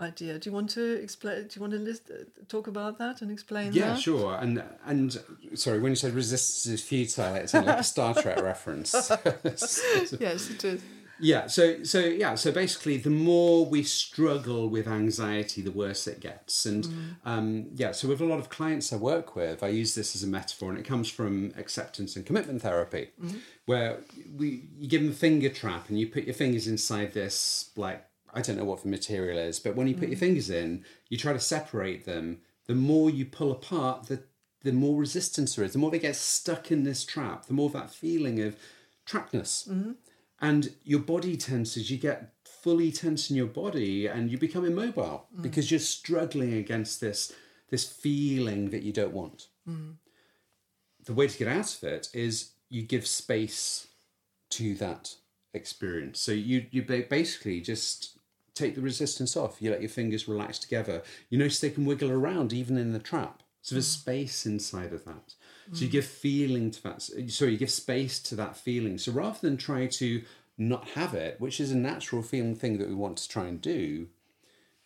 idea. 0.00 0.38
Do 0.38 0.50
you 0.50 0.54
want 0.54 0.70
to 0.70 0.84
explain? 1.02 1.36
Do 1.48 1.52
you 1.56 1.60
want 1.60 1.72
to 1.72 1.78
list, 1.78 2.10
uh, 2.10 2.24
talk 2.48 2.66
about 2.66 2.98
that 2.98 3.22
and 3.22 3.30
explain 3.30 3.66
that? 3.72 3.74
Yeah, 3.74 3.92
that? 3.94 4.00
sure. 4.00 4.34
And 4.42 4.62
and 4.84 5.18
sorry, 5.54 5.78
when 5.80 5.92
you 5.92 5.96
said 5.96 6.12
resistance 6.14 6.66
is 6.66 6.82
futile, 6.82 7.34
it 7.36 7.50
sounded 7.50 7.68
like 7.70 7.80
a 7.80 7.90
Star 7.94 8.14
Trek 8.14 8.40
reference. 8.42 8.92
Yes, 10.26 10.50
it 10.50 10.64
is. 10.64 10.82
Yeah. 11.18 11.46
So 11.46 11.82
so 11.82 12.00
yeah. 12.00 12.34
So 12.34 12.52
basically, 12.52 12.96
the 12.96 13.10
more 13.10 13.64
we 13.64 13.82
struggle 13.82 14.68
with 14.68 14.86
anxiety, 14.86 15.62
the 15.62 15.70
worse 15.70 16.06
it 16.06 16.20
gets. 16.20 16.66
And 16.66 16.84
mm. 16.84 17.14
um, 17.24 17.66
yeah. 17.74 17.92
So 17.92 18.08
with 18.08 18.20
a 18.20 18.24
lot 18.24 18.38
of 18.38 18.48
clients 18.48 18.92
I 18.92 18.96
work 18.96 19.36
with, 19.36 19.62
I 19.62 19.68
use 19.68 19.94
this 19.94 20.14
as 20.14 20.22
a 20.22 20.26
metaphor, 20.26 20.70
and 20.70 20.78
it 20.78 20.84
comes 20.84 21.08
from 21.08 21.52
acceptance 21.56 22.16
and 22.16 22.26
commitment 22.26 22.62
therapy, 22.62 23.10
mm-hmm. 23.22 23.38
where 23.66 24.00
we 24.36 24.68
you 24.78 24.88
give 24.88 25.02
them 25.02 25.10
a 25.10 25.14
finger 25.14 25.48
trap, 25.48 25.88
and 25.88 25.98
you 25.98 26.06
put 26.06 26.24
your 26.24 26.34
fingers 26.34 26.66
inside 26.66 27.12
this 27.12 27.70
like 27.76 28.04
I 28.34 28.42
don't 28.42 28.56
know 28.56 28.64
what 28.64 28.82
the 28.82 28.88
material 28.88 29.38
is, 29.38 29.58
but 29.58 29.76
when 29.76 29.86
you 29.86 29.94
put 29.94 30.08
your 30.08 30.16
mm. 30.16 30.20
fingers 30.20 30.50
in, 30.50 30.84
you 31.08 31.16
try 31.16 31.32
to 31.32 31.40
separate 31.40 32.04
them. 32.04 32.38
The 32.66 32.74
more 32.74 33.08
you 33.08 33.24
pull 33.24 33.52
apart, 33.52 34.08
the 34.08 34.22
the 34.62 34.72
more 34.72 34.98
resistance 34.98 35.54
there 35.54 35.64
is. 35.64 35.72
The 35.72 35.78
more 35.78 35.90
they 35.90 35.98
get 35.98 36.16
stuck 36.16 36.72
in 36.72 36.82
this 36.82 37.04
trap, 37.04 37.46
the 37.46 37.54
more 37.54 37.70
that 37.70 37.90
feeling 37.90 38.40
of 38.42 38.56
trappedness 39.06 39.68
mm-hmm. 39.68 39.92
And 40.40 40.74
your 40.84 41.00
body 41.00 41.36
tenses 41.36 41.90
you 41.90 41.96
get 41.96 42.32
fully 42.44 42.90
tense 42.90 43.30
in 43.30 43.36
your 43.36 43.46
body 43.46 44.06
and 44.06 44.30
you 44.30 44.36
become 44.36 44.64
immobile 44.64 45.26
mm. 45.34 45.42
because 45.42 45.70
you're 45.70 45.80
struggling 45.80 46.54
against 46.54 47.00
this 47.00 47.32
this 47.70 47.84
feeling 47.84 48.70
that 48.70 48.82
you 48.82 48.92
don't 48.92 49.12
want. 49.12 49.48
Mm. 49.68 49.96
The 51.04 51.14
way 51.14 51.28
to 51.28 51.38
get 51.38 51.48
out 51.48 51.74
of 51.74 51.82
it 51.84 52.08
is 52.12 52.52
you 52.68 52.82
give 52.82 53.06
space 53.06 53.88
to 54.50 54.74
that 54.74 55.14
experience. 55.54 56.20
So 56.20 56.32
you 56.32 56.66
you 56.70 56.82
basically 56.82 57.60
just 57.60 58.18
take 58.54 58.74
the 58.74 58.80
resistance 58.80 59.36
off. 59.36 59.60
You 59.60 59.70
let 59.70 59.80
your 59.80 59.90
fingers 59.90 60.28
relax 60.28 60.58
together. 60.58 61.02
You 61.30 61.38
notice 61.38 61.60
they 61.60 61.70
can 61.70 61.84
wiggle 61.84 62.10
around 62.10 62.52
even 62.52 62.78
in 62.78 62.92
the 62.92 62.98
trap. 62.98 63.42
So 63.62 63.74
there's 63.74 63.88
mm. 63.88 64.00
space 64.00 64.46
inside 64.46 64.92
of 64.92 65.04
that 65.04 65.34
so 65.72 65.84
you 65.84 65.90
give 65.90 66.04
feeling 66.04 66.70
to 66.70 66.82
that 66.82 67.02
sorry 67.28 67.52
you 67.52 67.58
give 67.58 67.70
space 67.70 68.18
to 68.20 68.34
that 68.36 68.56
feeling. 68.56 68.98
So 68.98 69.12
rather 69.12 69.38
than 69.40 69.56
try 69.56 69.86
to 69.86 70.22
not 70.58 70.88
have 70.90 71.14
it 71.14 71.40
which 71.40 71.60
is 71.60 71.70
a 71.70 71.76
natural 71.76 72.22
feeling 72.22 72.54
thing 72.54 72.78
that 72.78 72.88
we 72.88 72.94
want 72.94 73.18
to 73.18 73.28
try 73.28 73.46
and 73.46 73.60
do 73.60 74.08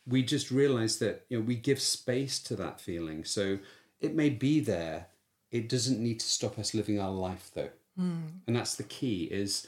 we 0.06 0.22
just 0.22 0.50
realize 0.50 0.98
that 0.98 1.24
you 1.28 1.38
know 1.38 1.44
we 1.44 1.54
give 1.54 1.80
space 1.80 2.38
to 2.40 2.56
that 2.56 2.80
feeling. 2.80 3.24
So 3.24 3.58
it 4.00 4.14
may 4.14 4.30
be 4.30 4.60
there. 4.60 5.06
It 5.50 5.68
doesn't 5.68 6.00
need 6.00 6.20
to 6.20 6.26
stop 6.26 6.58
us 6.58 6.74
living 6.74 7.00
our 7.00 7.10
life 7.10 7.50
though. 7.54 7.70
Hmm. 7.96 8.20
And 8.46 8.56
that's 8.56 8.74
the 8.74 8.84
key 8.84 9.24
is 9.24 9.66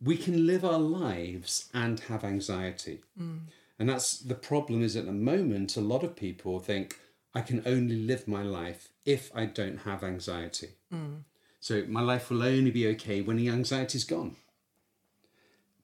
we 0.00 0.16
can 0.16 0.46
live 0.46 0.64
our 0.64 0.78
lives 0.78 1.68
and 1.74 2.00
have 2.00 2.24
anxiety. 2.24 3.00
Hmm. 3.16 3.38
And 3.78 3.88
that's 3.88 4.18
the 4.18 4.34
problem 4.34 4.82
is 4.82 4.96
at 4.96 5.06
the 5.06 5.12
moment 5.12 5.76
a 5.76 5.80
lot 5.80 6.04
of 6.04 6.14
people 6.14 6.60
think 6.60 7.00
i 7.34 7.40
can 7.40 7.62
only 7.66 7.96
live 7.96 8.28
my 8.28 8.42
life 8.42 8.91
if 9.04 9.30
i 9.34 9.44
don't 9.44 9.78
have 9.78 10.02
anxiety 10.04 10.70
mm. 10.92 11.22
so 11.60 11.84
my 11.88 12.00
life 12.00 12.30
will 12.30 12.42
only 12.42 12.70
be 12.70 12.86
okay 12.86 13.20
when 13.20 13.36
the 13.36 13.48
anxiety's 13.48 14.04
gone 14.04 14.36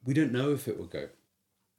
we 0.05 0.15
don't 0.15 0.33
know 0.33 0.53
if 0.53 0.69
it 0.69 0.79
will 0.79 0.87
go 0.87 1.09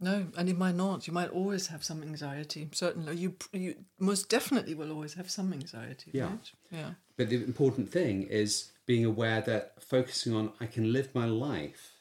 No, 0.02 0.28
and 0.38 0.48
it 0.48 0.58
might 0.58 0.76
not. 0.76 1.08
You 1.08 1.14
might 1.14 1.32
always 1.40 1.68
have 1.68 1.84
some 1.84 2.02
anxiety. 2.02 2.70
Certainly, 2.72 3.18
you 3.18 3.36
you 3.52 3.76
most 4.00 4.30
definitely 4.30 4.74
will 4.74 4.92
always 4.96 5.16
have 5.16 5.30
some 5.30 5.52
anxiety. 5.52 6.12
Yeah. 6.14 6.30
Right? 6.30 6.52
Yeah. 6.72 6.92
But 7.18 7.28
the 7.30 7.44
important 7.44 7.92
thing 7.92 8.24
is 8.44 8.72
being 8.86 9.04
aware 9.04 9.42
that 9.42 9.84
focusing 9.84 10.34
on 10.34 10.54
I 10.64 10.68
can 10.68 10.94
live 10.94 11.10
my 11.14 11.26
life 11.26 12.00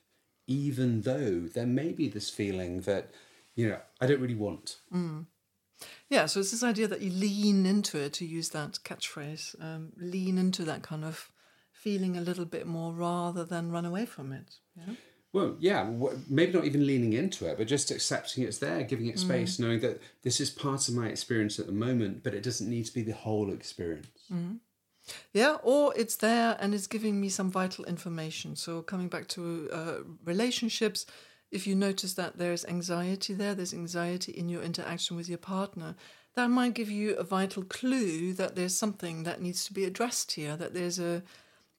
even 0.48 1.02
though 1.02 1.40
there 1.40 1.66
may 1.66 1.92
be 1.92 2.08
this 2.08 2.30
feeling 2.30 2.80
that, 2.80 3.10
you 3.54 3.68
know, 3.68 3.78
I 4.00 4.06
don't 4.06 4.20
really 4.20 4.34
want. 4.34 4.76
Mm. 4.92 5.26
Yeah. 6.08 6.26
So 6.26 6.40
it's 6.40 6.50
this 6.50 6.62
idea 6.62 6.88
that 6.88 7.00
you 7.00 7.10
lean 7.10 7.66
into 7.66 7.98
it, 7.98 8.12
to 8.14 8.26
use 8.26 8.50
that 8.50 8.78
catchphrase, 8.84 9.60
um, 9.62 9.92
lean 9.96 10.38
into 10.38 10.64
that 10.64 10.82
kind 10.82 11.04
of 11.04 11.30
feeling 11.72 12.16
a 12.16 12.20
little 12.20 12.44
bit 12.44 12.66
more 12.66 12.92
rather 12.92 13.44
than 13.44 13.70
run 13.70 13.84
away 13.84 14.06
from 14.06 14.32
it. 14.32 14.56
Yeah. 14.76 14.94
Well, 15.32 15.56
yeah, 15.60 15.90
maybe 16.28 16.52
not 16.52 16.64
even 16.64 16.86
leaning 16.86 17.12
into 17.12 17.46
it, 17.46 17.58
but 17.58 17.66
just 17.66 17.90
accepting 17.90 18.44
it's 18.44 18.58
there, 18.58 18.82
giving 18.82 19.08
it 19.08 19.18
space, 19.18 19.58
knowing 19.58 19.80
that 19.80 20.00
this 20.22 20.40
is 20.40 20.48
part 20.48 20.88
of 20.88 20.94
my 20.94 21.08
experience 21.08 21.58
at 21.58 21.66
the 21.66 21.72
moment, 21.72 22.24
but 22.24 22.32
it 22.32 22.42
doesn't 22.42 22.68
need 22.68 22.86
to 22.86 22.94
be 22.94 23.02
the 23.02 23.12
whole 23.12 23.52
experience. 23.52 24.08
Yeah, 25.34 25.56
or 25.62 25.92
it's 25.96 26.16
there 26.16 26.56
and 26.60 26.74
it's 26.74 26.86
giving 26.86 27.20
me 27.20 27.28
some 27.28 27.50
vital 27.50 27.84
information. 27.84 28.56
So, 28.56 28.80
coming 28.80 29.08
back 29.08 29.28
to 29.28 29.68
uh, 29.70 29.94
relationships, 30.24 31.04
if 31.50 31.66
you 31.66 31.74
notice 31.74 32.14
that 32.14 32.38
there's 32.38 32.64
anxiety 32.64 33.34
there, 33.34 33.54
there's 33.54 33.74
anxiety 33.74 34.32
in 34.32 34.48
your 34.48 34.62
interaction 34.62 35.16
with 35.16 35.28
your 35.28 35.38
partner, 35.38 35.94
that 36.34 36.48
might 36.48 36.74
give 36.74 36.90
you 36.90 37.14
a 37.16 37.24
vital 37.24 37.64
clue 37.64 38.32
that 38.34 38.54
there's 38.54 38.76
something 38.76 39.24
that 39.24 39.40
needs 39.40 39.64
to 39.64 39.72
be 39.72 39.84
addressed 39.84 40.32
here, 40.32 40.56
that 40.56 40.74
there's 40.74 40.98
a 40.98 41.22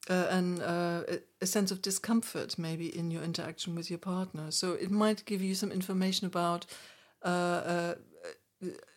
uh, 0.08 0.26
an, 0.30 0.60
uh, 0.62 1.04
a- 1.42 1.46
sense 1.46 1.70
of 1.70 1.82
discomfort 1.82 2.58
maybe 2.58 2.86
in 2.96 3.10
your 3.10 3.22
interaction 3.22 3.74
with 3.74 3.90
your 3.90 3.98
partner. 3.98 4.50
So, 4.50 4.72
it 4.72 4.90
might 4.90 5.24
give 5.26 5.42
you 5.42 5.54
some 5.54 5.70
information 5.70 6.26
about. 6.26 6.66
Uh, 7.22 7.28
uh, 7.28 7.94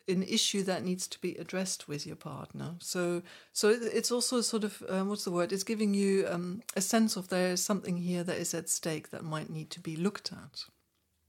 an 0.08 0.24
issue 0.24 0.64
that 0.64 0.84
needs 0.84 1.08
to 1.08 1.20
be 1.20 1.36
addressed 1.36 1.88
with 1.88 2.06
your 2.06 2.16
partner. 2.16 2.76
So, 2.80 3.22
so 3.54 3.70
it's 3.70 4.12
also 4.12 4.42
sort 4.42 4.64
of 4.64 4.84
um, 4.90 5.10
what's 5.10 5.24
the 5.24 5.32
word? 5.32 5.52
It's 5.52 5.64
giving 5.64 5.94
you 5.94 6.28
um, 6.30 6.62
a 6.76 6.82
sense 6.82 7.16
of 7.16 7.30
there 7.30 7.52
is 7.52 7.64
something 7.64 7.98
here 7.98 8.24
that 8.24 8.38
is 8.38 8.54
at 8.54 8.70
stake 8.70 9.12
that 9.12 9.24
might 9.24 9.50
need 9.50 9.70
to 9.72 9.80
be 9.80 9.96
looked 9.96 10.32
at. 10.32 10.66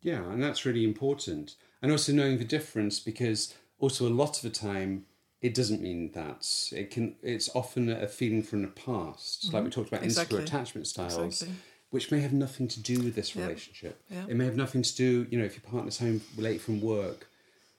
Yeah, 0.02 0.22
and 0.30 0.42
that's 0.42 0.66
really 0.66 0.84
important. 0.84 1.56
And 1.82 1.92
also 1.92 2.12
knowing 2.12 2.38
the 2.38 2.44
difference 2.44 3.00
because 3.00 3.54
also 3.78 4.08
a 4.08 4.10
lot 4.10 4.36
of 4.36 4.42
the 4.42 4.50
time 4.50 5.06
it 5.40 5.52
doesn't 5.52 5.82
mean 5.82 6.10
that. 6.14 6.48
It 6.72 6.90
can 6.90 7.16
it's 7.22 7.50
often 7.54 7.90
a 7.90 8.08
feeling 8.08 8.42
from 8.42 8.62
the 8.62 8.68
past. 8.68 9.52
Like 9.52 9.62
we 9.62 9.70
talked 9.70 9.88
about 9.88 10.02
Exactly. 10.02 10.38
insecure 10.38 10.58
attachment 10.58 10.86
styles. 10.86 11.42
Exactly. 11.42 11.56
Which 11.90 12.10
may 12.10 12.20
have 12.20 12.32
nothing 12.32 12.66
to 12.68 12.80
do 12.80 13.00
with 13.02 13.14
this 13.14 13.36
relationship. 13.36 14.02
Yeah. 14.10 14.24
It 14.26 14.36
may 14.36 14.46
have 14.46 14.56
nothing 14.56 14.82
to 14.82 14.96
do, 14.96 15.26
you 15.30 15.38
know, 15.38 15.44
if 15.44 15.54
your 15.54 15.70
partner's 15.70 15.98
home 15.98 16.22
late 16.36 16.60
from 16.60 16.80
work, 16.80 17.28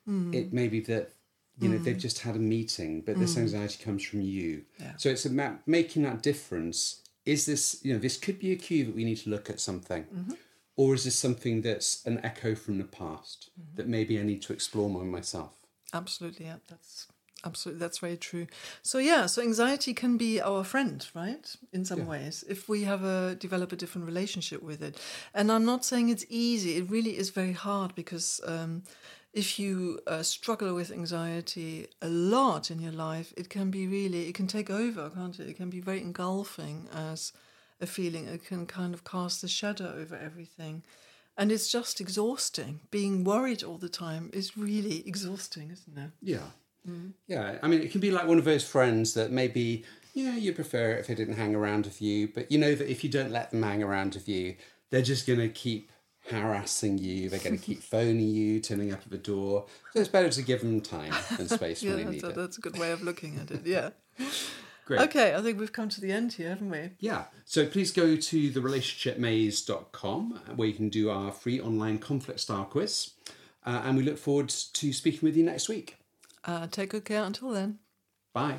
Mm. 0.08 0.34
it 0.36 0.54
may 0.54 0.68
be 0.68 0.80
that, 0.82 1.12
you 1.60 1.70
know, 1.70 1.78
they've 1.78 1.98
just 1.98 2.20
had 2.20 2.36
a 2.36 2.40
meeting, 2.40 3.02
but 3.02 3.18
this 3.18 3.38
anxiety 3.38 3.84
comes 3.84 4.04
from 4.04 4.22
you. 4.22 4.58
Mm. 4.58 4.64
Yeah. 4.80 4.94
So 4.98 5.10
it's 5.10 5.26
about 5.26 5.60
making 5.66 6.04
that 6.04 6.22
difference. 6.22 7.02
Is 7.26 7.46
this, 7.46 7.80
you 7.84 7.94
know, 7.94 8.00
this 8.00 8.18
could 8.18 8.38
be 8.38 8.52
a 8.52 8.56
cue 8.56 8.86
that 8.86 8.96
we 8.96 9.04
need 9.04 9.18
to 9.18 9.30
look 9.30 9.50
at 9.50 9.60
something. 9.60 10.04
Mm-hmm. 10.04 10.34
Or 10.78 10.94
is 10.94 11.06
this 11.06 11.16
something 11.16 11.62
that's 11.62 12.06
an 12.06 12.20
echo 12.24 12.54
from 12.54 12.78
the 12.78 12.84
past 12.84 13.50
Mm-hmm. 13.60 13.76
that 13.78 13.88
maybe 13.88 14.20
I 14.20 14.24
need 14.24 14.42
to 14.44 14.54
explore 14.54 14.90
more 14.90 15.06
myself? 15.06 15.54
Absolutely, 15.94 16.46
yeah, 16.48 16.58
that's 16.68 17.08
absolutely 17.46 17.80
that's 17.80 18.00
very 18.00 18.18
true. 18.18 18.48
So 18.82 18.98
yeah, 18.98 19.28
so 19.28 19.42
anxiety 19.42 19.94
can 19.94 20.18
be 20.18 20.42
our 20.42 20.64
friend, 20.64 21.08
right? 21.14 21.56
In 21.72 21.86
some 21.86 22.06
ways, 22.06 22.44
if 22.50 22.68
we 22.68 22.84
have 22.84 23.04
a 23.04 23.36
develop 23.36 23.72
a 23.72 23.76
different 23.76 24.08
relationship 24.08 24.62
with 24.62 24.82
it. 24.82 25.00
And 25.34 25.52
I'm 25.52 25.64
not 25.64 25.86
saying 25.86 26.10
it's 26.10 26.26
easy. 26.30 26.76
It 26.76 26.90
really 26.90 27.18
is 27.18 27.30
very 27.30 27.54
hard 27.54 27.96
because 27.96 28.42
um, 28.46 28.84
if 29.36 29.60
you 29.60 30.00
uh, 30.08 30.24
struggle 30.24 30.74
with 30.74 30.92
anxiety 30.92 31.88
a 32.02 32.08
lot 32.08 32.72
in 32.72 32.80
your 32.80 32.94
life, 32.94 33.34
it 33.36 33.50
can 33.50 33.70
be 33.70 33.86
really 33.86 34.30
it 34.30 34.34
can 34.34 34.48
take 34.48 34.70
over, 34.70 35.10
can't 35.10 35.38
it? 35.40 35.50
It 35.50 35.58
can 35.58 35.70
be 35.70 35.82
very 35.82 36.00
engulfing 36.02 36.88
as 36.94 37.34
a 37.82 37.86
feeling. 37.86 38.28
It 38.28 38.46
can 38.46 38.66
kind 38.66 38.94
of 38.94 39.04
cast 39.04 39.44
a 39.44 39.50
shadow 39.50 39.94
over 40.00 40.16
everything. 40.16 40.84
And 41.38 41.52
it's 41.52 41.70
just 41.70 42.00
exhausting. 42.00 42.80
Being 42.92 43.26
worried 43.26 43.62
all 43.62 43.78
the 43.78 43.90
time 43.90 44.32
is 44.32 44.56
really 44.56 45.06
exhausting, 45.06 45.70
isn't 45.70 45.98
it? 45.98 46.12
Yeah. 46.22 46.48
Mm-hmm. 46.88 47.10
Yeah. 47.28 47.60
I 47.62 47.68
mean, 47.68 47.82
it 47.82 47.92
can 47.92 48.00
be 48.00 48.12
like 48.12 48.28
one 48.28 48.38
of 48.38 48.46
those 48.46 48.66
friends 48.66 49.16
that 49.16 49.32
maybe, 49.32 49.84
yeah, 50.14 50.38
you 50.38 50.54
prefer 50.54 50.92
it 50.92 51.02
if 51.02 51.08
they 51.08 51.16
didn't 51.16 51.36
hang 51.36 51.54
around 51.54 51.86
with 51.86 52.02
you, 52.02 52.30
but 52.34 52.50
you 52.50 52.58
know 52.58 52.74
that 52.74 52.90
if 52.90 53.04
you 53.04 53.10
don't 53.10 53.32
let 53.32 53.52
them 53.52 53.64
hang 53.64 53.84
around 53.84 54.14
with 54.14 54.30
you, 54.30 54.56
they're 54.92 55.02
just 55.02 55.28
going 55.28 55.40
to 55.40 55.50
keep 55.50 55.92
harassing 56.30 56.98
you. 56.98 57.30
They're 57.30 57.40
going 57.40 57.58
to 57.58 57.64
keep 57.64 57.82
phoning 57.96 58.20
you, 58.30 58.60
turning 58.60 58.92
up 58.94 59.02
at 59.02 59.10
the 59.12 59.18
door. 59.18 59.66
So 59.94 60.00
it's 60.00 60.10
better 60.10 60.30
to 60.30 60.42
give 60.42 60.62
them 60.62 60.82
time 60.82 61.14
and 61.38 61.50
space 61.50 61.82
Yeah, 61.84 61.96
when 61.96 61.98
they 61.98 62.04
that's 62.06 62.16
need 62.16 62.24
a, 62.24 62.30
it. 62.30 62.36
that's 62.36 62.58
a 62.58 62.62
good 62.62 62.78
way 62.78 62.92
of 62.92 63.02
looking 63.04 63.38
at 63.40 63.52
it. 63.52 63.66
Yeah. 63.66 63.90
Great. 64.86 65.02
Okay, 65.02 65.34
I 65.34 65.42
think 65.42 65.60
we've 65.60 65.74
come 65.74 65.90
to 65.90 66.00
the 66.00 66.12
end 66.12 66.34
here, 66.34 66.50
haven't 66.50 66.70
we? 66.70 66.92
Yeah. 67.00 67.24
So 67.44 67.66
please 67.66 67.92
go 67.92 68.16
to 68.16 68.52
therelationshipmaze.com 68.52 70.42
where 70.56 70.68
you 70.68 70.76
can 70.76 70.90
do 70.90 71.10
our 71.10 71.32
free 71.32 71.60
online 71.60 71.98
conflict 71.98 72.40
style 72.40 72.66
quiz. 72.66 73.12
Uh, 73.66 73.82
and 73.84 73.98
we 73.98 74.04
look 74.04 74.20
forward 74.20 74.50
to 74.50 74.94
speaking 74.94 75.22
with 75.24 75.36
you 75.36 75.44
next 75.44 75.70
week. 75.70 75.98
Uh, 76.44 76.68
take 76.68 76.92
good 76.92 77.04
care 77.06 77.24
until 77.24 77.50
then. 77.50 77.80
Bye. 78.32 78.58